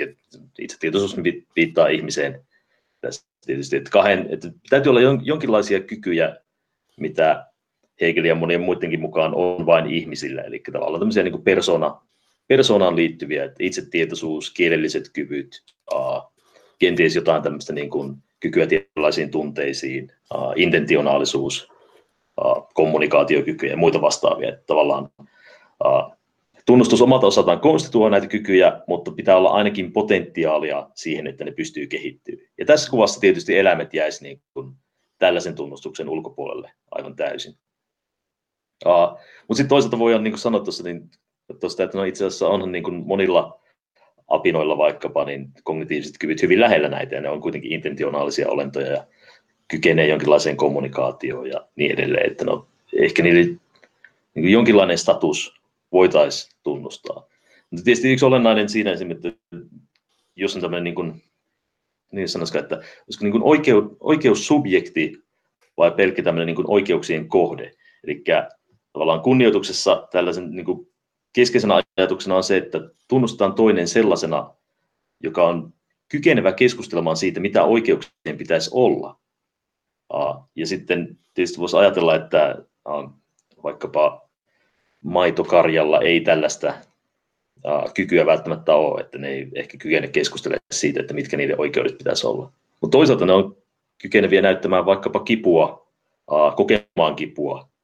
[0.59, 1.15] itsetietoisuus
[1.55, 2.45] viittaa ihmiseen
[3.01, 6.37] tässä tietysti, että, kahden, että täytyy olla jonkinlaisia kykyjä,
[6.99, 7.45] mitä
[8.01, 12.01] Hegel ja monien muidenkin mukaan on vain ihmisillä, eli tavallaan tämmöisiä niin persona,
[12.47, 16.33] persoonaan liittyviä, että itsetietoisuus, kielelliset kyvyt, uh,
[16.79, 21.69] kenties jotain tämmöistä niin kuin kykyä tietynlaisiin tunteisiin, uh, intentionaalisuus,
[22.45, 24.49] uh, kommunikaatiokykyjä ja muita vastaavia.
[24.49, 25.09] Että tavallaan
[25.85, 26.15] uh,
[26.65, 31.87] tunnustus omalta osaltaan konstituoi näitä kykyjä, mutta pitää olla ainakin potentiaalia siihen, että ne pystyy
[31.87, 32.47] kehittymään.
[32.57, 34.73] Ja tässä kuvassa tietysti eläimet jäisi niin kuin
[35.19, 37.55] tällaisen tunnustuksen ulkopuolelle aivan täysin.
[38.85, 41.09] Uh, mutta sitten toisaalta voidaan niin sanoa tuossa, niin,
[41.59, 43.59] tuosta, että no itse asiassa onhan niin kuin monilla
[44.27, 49.05] apinoilla vaikkapa, niin kognitiiviset kyvyt hyvin lähellä näitä, ja ne on kuitenkin intentionaalisia olentoja ja
[49.67, 52.67] kykenee jonkinlaiseen kommunikaatioon ja niin edelleen, että no,
[52.99, 53.57] ehkä niille
[54.35, 55.53] niin jonkinlainen status
[55.91, 57.27] voitaisiin tunnustaa.
[57.71, 59.57] Mutta tietysti yksi olennainen siinä esimerkiksi, että
[60.35, 61.23] jos on tämmöinen niin kuin,
[62.11, 65.23] niin sanoisiko, että olisiko niin kuin oikeus, oikeussubjekti
[65.77, 67.71] vai pelkkä tämmöinen niin kuin oikeuksien kohde.
[68.03, 68.23] Eli
[68.95, 70.91] tavallaan kunnioituksessa tällaisen niin kuin
[71.33, 74.53] keskeisenä ajatuksena on se, että tunnustetaan toinen sellaisena,
[75.23, 75.73] joka on
[76.07, 79.19] kykenevä keskustelemaan siitä, mitä oikeuksien pitäisi olla.
[80.55, 82.55] Ja sitten tietysti voisi ajatella, että
[83.63, 84.29] vaikkapa
[85.03, 86.73] maitokarjalla ei tällaista
[87.95, 92.27] kykyä välttämättä ole, että ne ei ehkä kykene keskustelemaan siitä, että mitkä niiden oikeudet pitäisi
[92.27, 92.51] olla.
[92.81, 93.57] Mutta toisaalta ne on
[94.01, 95.87] kykeneviä näyttämään vaikkapa kipua,
[96.55, 97.74] kokemaan kipua,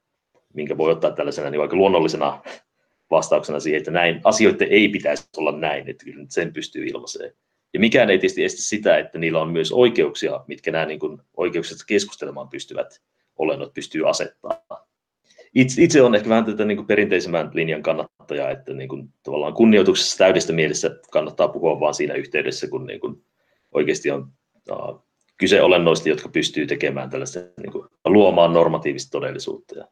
[0.54, 2.42] minkä voi ottaa tällaisena niin vaikka luonnollisena
[3.10, 7.32] vastauksena siihen, että näin asioiden ei pitäisi olla näin, että kyllä sen pystyy ilmaiseen.
[7.74, 11.18] Ja mikään ei tietysti estä sitä, että niillä on myös oikeuksia, mitkä nämä niin kuin,
[11.36, 13.00] oikeukset keskustelemaan pystyvät
[13.36, 14.86] olennot pystyy asettaa.
[15.54, 19.54] Itse, itse on ehkä vähän tätä niin kuin perinteisemmän linjan kannattaja, että niin kuin, tavallaan
[19.54, 23.24] kunnioituksessa täydestä mielessä kannattaa puhua vain siinä yhteydessä, kun niin kuin,
[23.72, 24.28] oikeasti on
[24.70, 25.06] uh,
[25.38, 29.78] kyse olennoista, jotka pystyy tekemään tällaista, niin kuin, luomaan normatiivista todellisuutta.
[29.78, 29.88] Ja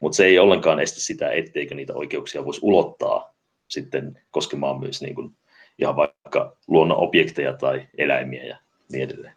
[0.00, 3.34] mutta se ei ollenkaan estä sitä, etteikö niitä oikeuksia voisi ulottaa
[3.68, 5.36] sitten koskemaan myös niin kuin
[5.78, 8.56] ihan vaikka luonnon objekteja tai eläimiä ja
[8.92, 9.34] niin edelleen.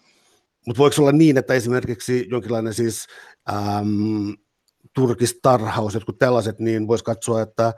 [0.65, 3.07] Mutta voiko olla niin, että esimerkiksi jonkinlainen siis
[3.49, 4.35] äm,
[4.95, 7.73] turkistarhaus, jotkut tällaiset, niin voisi katsoa, että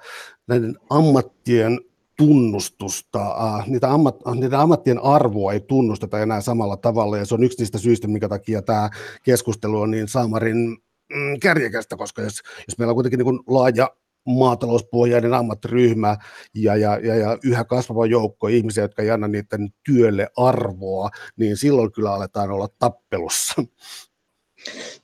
[0.47, 1.79] näiden ammattien
[2.17, 7.43] tunnustusta, äh, niitä, ammat, niitä ammattien arvoa ei tunnusteta enää samalla tavalla, ja se on
[7.43, 8.89] yksi niistä syistä, minkä takia tämä
[9.23, 10.77] keskustelu on niin Saamarin
[11.13, 13.89] mm, kärjekästä, koska jos, jos meillä on kuitenkin niin laaja
[14.25, 16.17] maatalouspohjainen ammattiryhmä
[16.53, 21.57] ja, ja, ja, ja yhä kasvava joukko ihmisiä, jotka ei anna niiden työlle arvoa, niin
[21.57, 23.63] silloin kyllä aletaan olla tappelussa.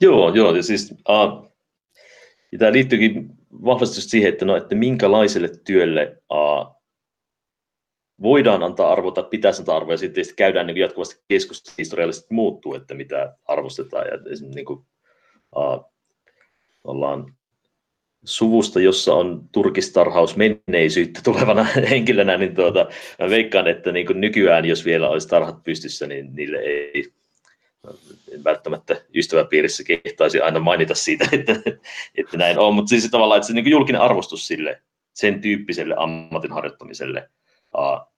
[0.01, 1.51] Joo, joo, ja siis uh,
[2.51, 6.81] ja tämä liittyykin vahvasti siihen, että, no, että minkälaiselle työlle uh,
[8.21, 12.73] voidaan antaa arvoa tai pitäisi antaa arvoa, ja sitten käydään niin jatkuvasti keskustelua historiallisesti muuttuu,
[12.73, 14.07] että mitä arvostetaan.
[14.07, 14.17] Ja
[14.55, 14.79] niin kuin,
[15.55, 15.90] uh,
[16.83, 17.33] ollaan
[18.23, 22.87] suvusta, jossa on turkistarhaus menneisyyttä tulevana henkilönä, niin tuota,
[23.19, 27.13] mä veikkaan, että niin kuin nykyään, jos vielä olisi tarhat pystyssä, niin niille ei
[28.43, 31.53] välttämättä ystäväpiirissä kehtaisi aina mainita siitä, että,
[32.15, 34.81] että näin on, mutta siis tavallaan, että se niin julkinen arvostus sille
[35.13, 37.29] sen tyyppiselle ammatin harjoittamiselle
[37.77, 38.11] uh,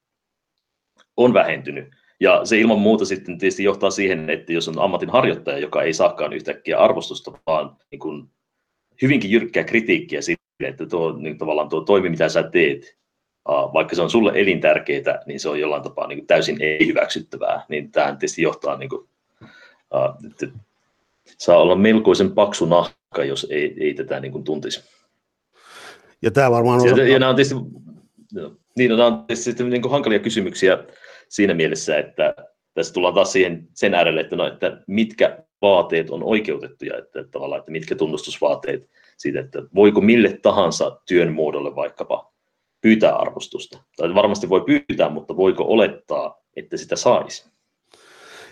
[1.17, 1.87] on vähentynyt.
[2.19, 5.93] Ja se ilman muuta sitten tietysti johtaa siihen, että jos on ammatin harjoittaja, joka ei
[5.93, 8.29] saakaan yhtäkkiä arvostusta, vaan niin kuin
[9.01, 12.97] hyvinkin jyrkkää kritiikkiä sille, että tuo, niin tavallaan tuo toimi, mitä sä teet,
[13.73, 17.65] vaikka se on sulle elintärkeää, niin se on jollain tapaa niin kuin täysin ei-hyväksyttävää.
[17.69, 19.07] Niin tämä tietysti johtaa, niin kuin,
[20.31, 20.47] että
[21.37, 24.83] saa olla melkoisen paksu nahka, jos ei, ei tätä niin kuin tuntisi.
[26.21, 26.97] Ja tämä varmaan on...
[26.97, 27.55] Ja, ja nämä on tietysti,
[28.77, 30.77] niin, no, nämä on tietysti niin kuin hankalia kysymyksiä
[31.29, 32.35] siinä mielessä, että
[32.73, 37.31] tässä tullaan taas siihen sen äärelle, että, no, että mitkä vaateet on oikeutettuja, että, että
[37.31, 42.33] tavallaan, että mitkä tunnustusvaateet siitä, että voiko mille tahansa työn muodolle vaikkapa
[42.81, 43.83] pyytää arvostusta.
[43.97, 47.53] Tai varmasti voi pyytää, mutta voiko olettaa, että sitä saisi?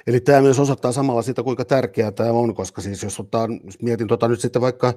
[0.07, 3.81] Eli tämä myös osoittaa samalla sitä, kuinka tärkeää tämä on, koska siis jos, ottaa, jos
[3.81, 4.93] mietin tota nyt sitten vaikka,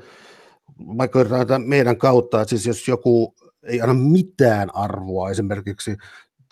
[0.98, 1.18] vaikka
[1.64, 5.96] meidän kautta, että siis jos joku ei anna mitään arvoa esimerkiksi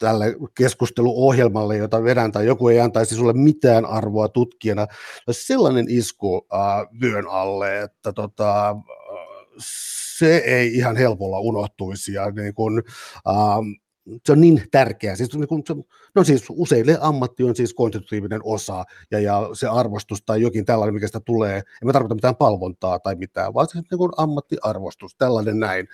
[0.02, 4.86] tälle keskusteluohjelmalle, jota vedän, tai joku ei antaisi sulle mitään arvoa tutkijana,
[5.30, 6.60] sellainen isku äh,
[7.00, 8.76] vyön alle, että tota,
[10.18, 12.82] se ei ihan helpolla unohtuisi, ja niin kun,
[13.28, 13.34] äh,
[14.26, 15.16] se on niin tärkeää.
[15.16, 15.74] Siis, niin kun, se,
[16.14, 20.94] no siis useille ammatti on siis konstitutiivinen osa, ja, ja se arvostus tai jokin tällainen,
[20.94, 25.14] mikä sitä tulee, en mä tarkoita mitään palvontaa tai mitään, vaan se niin kun ammattiarvostus,
[25.16, 25.88] tällainen näin.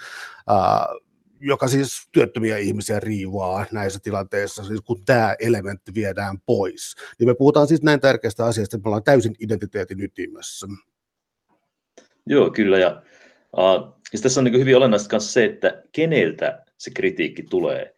[0.51, 1.08] Äh,
[1.41, 6.95] joka siis työttömiä ihmisiä riivaa näissä tilanteissa, siis kun tämä elementti viedään pois.
[7.19, 10.67] Niin me puhutaan siis näin tärkeästä asiasta, että me ollaan täysin identiteetin ytimessä.
[12.27, 12.79] Joo, kyllä.
[12.79, 13.03] Ja,
[13.57, 17.95] uh, ja tässä on niin hyvin olennaista myös se, että keneltä se kritiikki tulee.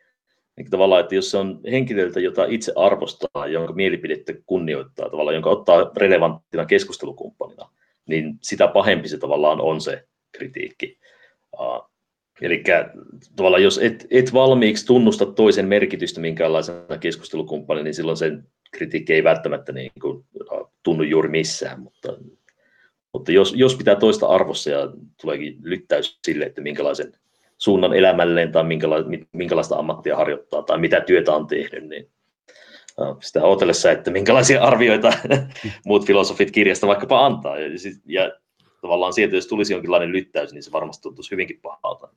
[0.57, 5.51] Niin tavallaan, että jos se on henkilöltä, jota itse arvostaa, jonka mielipidettä kunnioittaa, tavallaan, jonka
[5.51, 7.71] ottaa relevanttina keskustelukumppanina,
[8.07, 10.99] niin sitä pahempi se tavallaan on se kritiikki.
[11.61, 11.90] Uh,
[12.43, 12.63] Eli
[13.37, 19.25] tavallaan jos et, et valmiiksi tunnusta toisen merkitystä minkäänlaisena keskustelukumppanina, niin silloin sen kritiikki ei
[19.25, 20.25] välttämättä niin kuin,
[20.83, 21.81] tunnu juuri missään.
[21.81, 22.17] Mutta,
[23.13, 27.13] mutta jos, jos pitää toista arvossa ja tuleekin lyttäys sille, että minkälaisen
[27.59, 32.11] suunnan elämälleen tai minkälaista, minkälaista ammattia harjoittaa tai mitä työtä on tehnyt, niin
[33.21, 35.13] sitä odotellessa, että minkälaisia arvioita
[35.87, 37.59] muut filosofit kirjasta vaikkapa antaa.
[37.59, 37.69] Ja,
[38.07, 38.33] ja
[38.81, 42.09] tavallaan sieltä, jos tulisi jonkinlainen lyttäys, niin se varmasti tuntuisi hyvinkin pahalta.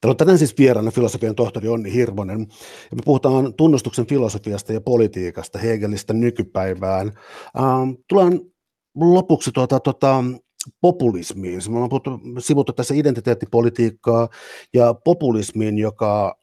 [0.00, 2.40] Täällä on tänään siis vieraana filosofian tohtori Onni Hirvonen,
[2.90, 7.12] ja me puhutaan tunnustuksen filosofiasta ja politiikasta Hegelistä nykypäivään.
[7.58, 8.40] Ähm, tullaan
[8.94, 10.24] lopuksi tuota, tuota,
[10.80, 11.60] populismiin.
[11.68, 14.28] Me ollaan puhuttu, sivuttu tässä identiteettipolitiikkaa
[14.74, 16.38] ja populismiin, joka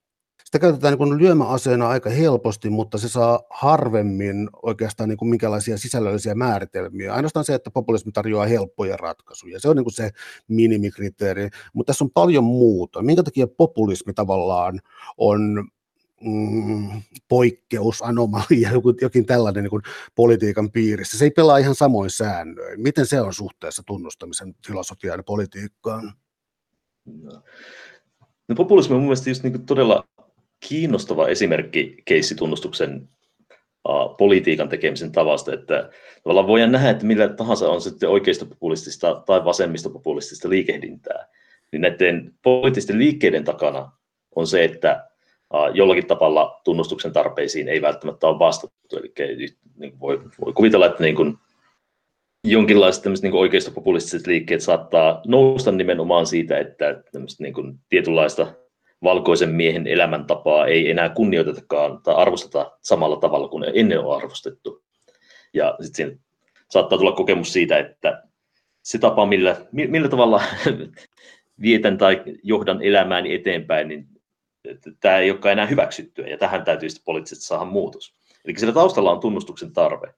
[0.54, 6.36] sitä käytetään niin lyömäaseena aika helposti, mutta se saa harvemmin oikeastaan niin kuin minkälaisia sisällöllisiä
[6.36, 7.14] määritelmiä.
[7.14, 9.60] Ainoastaan se, että populismi tarjoaa helppoja ratkaisuja.
[9.60, 10.12] Se on niin kuin se
[10.48, 13.02] minimikriteeri, mutta tässä on paljon muuta.
[13.02, 14.80] Minkä takia populismi tavallaan
[15.18, 15.70] on
[16.22, 18.70] mm, poikkeus, anomalia,
[19.02, 19.84] jokin tällainen niin kuin
[20.16, 21.18] politiikan piirissä.
[21.18, 22.82] Se ei pelaa ihan samoin säännöin.
[22.82, 26.14] Miten se on suhteessa tunnustamisen filosofiaan ja politiikkaan?
[27.06, 27.42] No.
[28.48, 30.04] No populismi on mun mielestä just niin todella
[30.68, 33.10] kiinnostava esimerkki keissitunnustuksen
[33.90, 35.90] uh, politiikan tekemisen tavasta, että
[36.24, 41.28] tavallaan voidaan nähdä, että millä tahansa on sitten oikeistopopulistista tai vasemmistopopulistista liikehdintää,
[41.72, 43.92] niin näiden poliittisten liikkeiden takana
[44.36, 45.08] on se, että
[45.74, 48.98] jollakin tavalla tunnustuksen tarpeisiin ei välttämättä ole vastattu.
[49.18, 51.38] Eli niin voi, voi kuvitella, että niin kuin
[52.44, 57.04] jonkinlaiset niin oikeistopopulistiset liikkeet saattaa nousta nimenomaan siitä, että
[57.40, 58.48] niin kuin tietynlaista
[59.04, 64.84] valkoisen miehen elämäntapaa ei enää kunnioitetakaan tai arvosteta samalla tavalla kuin ennen on arvostettu.
[65.54, 66.20] Ja sitten
[66.70, 68.24] saattaa tulla kokemus siitä, että
[68.84, 70.42] se tapa, millä, millä tavalla
[71.62, 74.08] vietän tai johdan elämääni eteenpäin, niin
[75.00, 78.16] tämä ei olekaan enää hyväksyttyä, ja tähän täytyy sitten poliittisesti saada muutos.
[78.46, 80.14] Eli siellä taustalla on tunnustuksen tarve.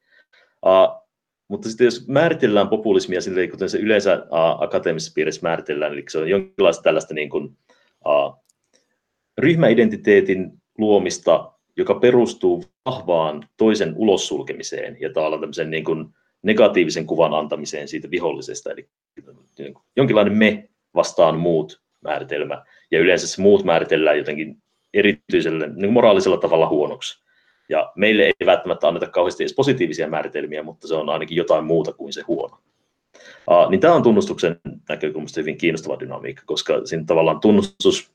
[0.66, 1.06] Uh,
[1.48, 6.18] mutta sitten jos määritellään populismia sille, kuten se yleensä uh, akateemisessa piirissä määritellään, eli se
[6.18, 7.58] on jonkinlaista tällaista niin kuin,
[8.06, 8.45] uh,
[9.38, 16.06] ryhmäidentiteetin luomista, joka perustuu vahvaan toisen ulossulkemiseen ja tavallaan tämmöisen niin kuin
[16.44, 18.90] negatiivisen kuvan antamiseen siitä vihollisesta, eli
[19.96, 24.58] jonkinlainen me vastaan muut määritelmä, ja yleensä se muut määritellään jotenkin
[24.94, 27.26] erityisellä niin moraalisella tavalla huonoksi.
[27.70, 31.94] Ja meille ei välttämättä anneta kauheasti edes positiivisia määritelmiä, mutta se on ainakin jotain muuta
[31.94, 32.58] kuin se huono.
[33.50, 34.60] Uh, niin tämä on tunnustuksen
[34.90, 38.15] näkökulmasta hyvin kiinnostava dynamiikka, koska siinä tavallaan tunnustus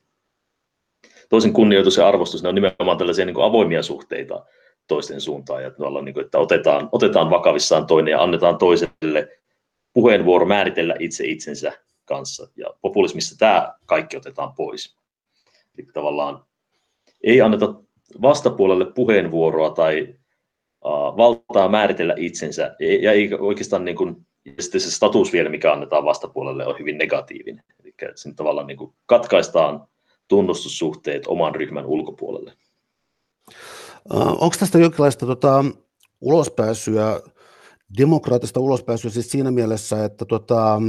[1.31, 4.47] toisen kunnioitus ja arvostus, ne on nimenomaan tällaisia niin kuin avoimia suhteita
[4.87, 5.71] toisten suuntaan, ja
[6.05, 9.29] niin kuin, että otetaan, otetaan vakavissaan toinen ja annetaan toiselle
[9.93, 11.73] puheenvuoro määritellä itse itsensä
[12.05, 12.49] kanssa.
[12.57, 14.97] Ja populismissa tämä kaikki otetaan pois.
[15.79, 16.45] Eli tavallaan
[17.25, 17.75] ei anneta
[18.23, 20.15] vastapuolelle puheenvuoroa tai
[20.85, 24.27] uh, valtaa määritellä itsensä, ja ei oikeastaan niin kuin,
[24.61, 27.65] sitten se status vielä, mikä annetaan vastapuolelle, on hyvin negatiivinen.
[27.83, 29.89] Eli sen tavallaan niin kuin katkaistaan
[30.31, 32.53] tunnustussuhteet oman ryhmän ulkopuolelle.
[34.11, 35.65] Onko tästä jonkinlaista tota,
[36.21, 37.21] ulospääsyä,
[37.99, 40.83] demokraattista ulospääsyä siis siinä mielessä, että tota,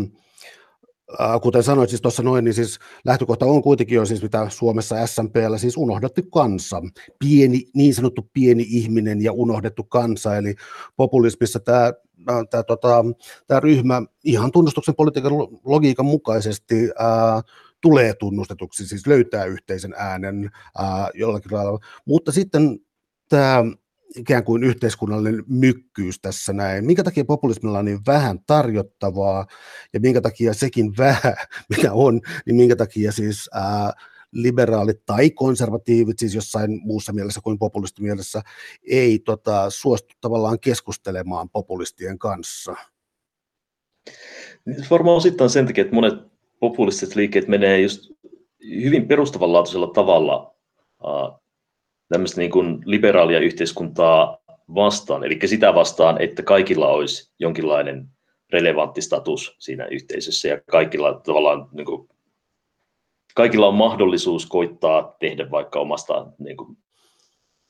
[1.41, 5.57] kuten sanoit siis tuossa noin, niin siis lähtökohta on kuitenkin jo siis mitä Suomessa SMPllä
[5.57, 6.81] siis unohdettu kansa,
[7.19, 10.55] pieni, niin sanottu pieni ihminen ja unohdettu kansa, eli
[10.95, 11.93] populismissa tämä
[12.49, 13.05] tämä, tota,
[13.47, 15.31] tämä ryhmä ihan tunnustuksen politiikan
[15.65, 17.41] logiikan mukaisesti ää,
[17.81, 22.79] tulee tunnustetuksi, siis löytää yhteisen äänen ää, jollakin lailla, mutta sitten
[23.29, 23.63] tämä
[24.15, 26.85] ikään kuin yhteiskunnallinen mykkyys tässä näin.
[26.85, 29.45] Minkä takia populismilla on niin vähän tarjottavaa
[29.93, 31.35] ja minkä takia sekin vähän,
[31.69, 33.93] mitä on, niin minkä takia siis ää,
[34.31, 38.41] liberaalit tai konservatiivit, siis jossain muussa mielessä kuin populistimielessä,
[38.83, 42.75] ei tota, suostu tavallaan keskustelemaan populistien kanssa?
[44.89, 46.13] Varmaan osittain sen takia, että monet
[46.61, 48.11] populistiset liikkeet menee just
[48.63, 50.55] hyvin perustavanlaatuisella tavalla
[52.09, 54.37] tämmöistä niin kuin liberaalia yhteiskuntaa
[54.75, 58.07] vastaan, eli sitä vastaan, että kaikilla olisi jonkinlainen
[58.51, 62.09] relevantti status siinä yhteisössä ja kaikilla tavallaan niin kuin,
[63.35, 66.77] kaikilla on mahdollisuus koittaa tehdä vaikka omasta niin kuin,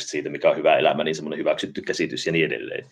[0.01, 2.87] siitä, mikä on hyvä elämä, niin semmoinen hyväksytty käsitys ja niin edelleen.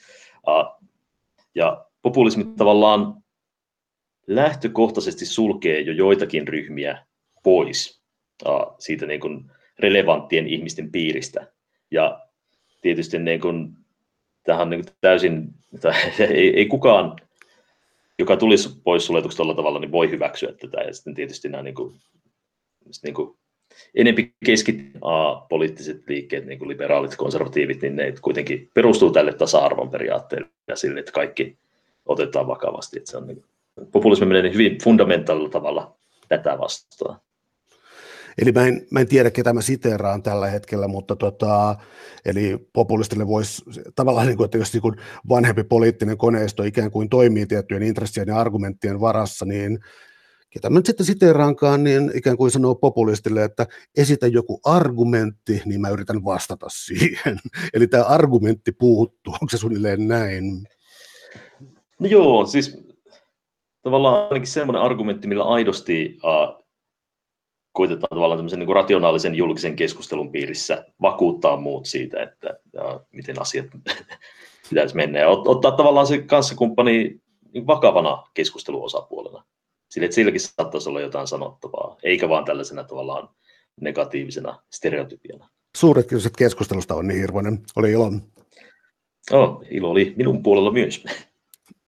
[1.55, 3.23] Ja populismi tavallaan
[4.29, 7.05] lähtökohtaisesti sulkee jo joitakin ryhmiä
[7.43, 8.01] pois
[8.79, 11.47] siitä niin kuin relevanttien ihmisten piiristä.
[11.91, 12.19] Ja
[12.81, 13.75] tietysti niin kuin,
[14.43, 15.53] tähän on niin kuin täysin,
[16.19, 17.15] ei, ei kukaan,
[18.19, 20.81] joka tulisi pois suljetuksi tuolla tavalla, niin voi hyväksyä tätä.
[20.81, 21.95] Ja sitten tietysti nämä niin kuin,
[23.03, 23.37] niin kuin
[23.95, 24.91] enempi keskit
[25.49, 30.99] poliittiset liikkeet, niin kuin liberaalit, konservatiivit, niin ne kuitenkin perustuu tälle tasa-arvon periaatteelle ja sille,
[30.99, 31.57] että kaikki
[32.05, 32.97] otetaan vakavasti.
[32.97, 33.43] Että se on niin,
[33.91, 35.95] populismi menee hyvin fundamentaalilla tavalla
[36.27, 37.19] tätä vastaan.
[38.41, 41.75] Eli mä en, mä en tiedä, ketä mä siteeraan tällä hetkellä, mutta tota,
[42.25, 43.63] eli populistille voisi
[43.95, 44.95] tavallaan, niin kuin, että jos niin
[45.29, 49.79] vanhempi poliittinen koneisto ikään kuin toimii tiettyjen intressien ja argumenttien varassa, niin
[50.49, 53.67] ketä mä nyt sitten siteeraankaan, niin ikään kuin sanoo populistille, että
[53.97, 57.39] esitä joku argumentti, niin mä yritän vastata siihen.
[57.73, 60.67] Eli tämä argumentti puuttuu, onko se suunnilleen näin?
[61.99, 62.88] No joo, siis
[63.81, 66.65] tavallaan ainakin semmoinen argumentti, millä aidosti uh,
[67.71, 73.65] koitetaan tavallaan tämmöisen niin rationaalisen julkisen keskustelun piirissä vakuuttaa muut siitä, että ja, miten asiat
[74.69, 75.19] pitäisi mennä.
[75.19, 77.21] Ja ottaa tavallaan se kanssakumppani
[77.53, 79.43] niin vakavana keskusteluosapuolena.
[79.89, 83.29] Sille, että silläkin saattaisi olla jotain sanottavaa, eikä vaan tällaisena tavallaan
[83.81, 85.49] negatiivisena stereotypiana.
[85.77, 87.59] Suuret kiitokset keskustelusta, Onni Hirvonen.
[87.75, 88.11] Oli ilo.
[89.31, 91.03] Oh, ilo oli minun puolella myös.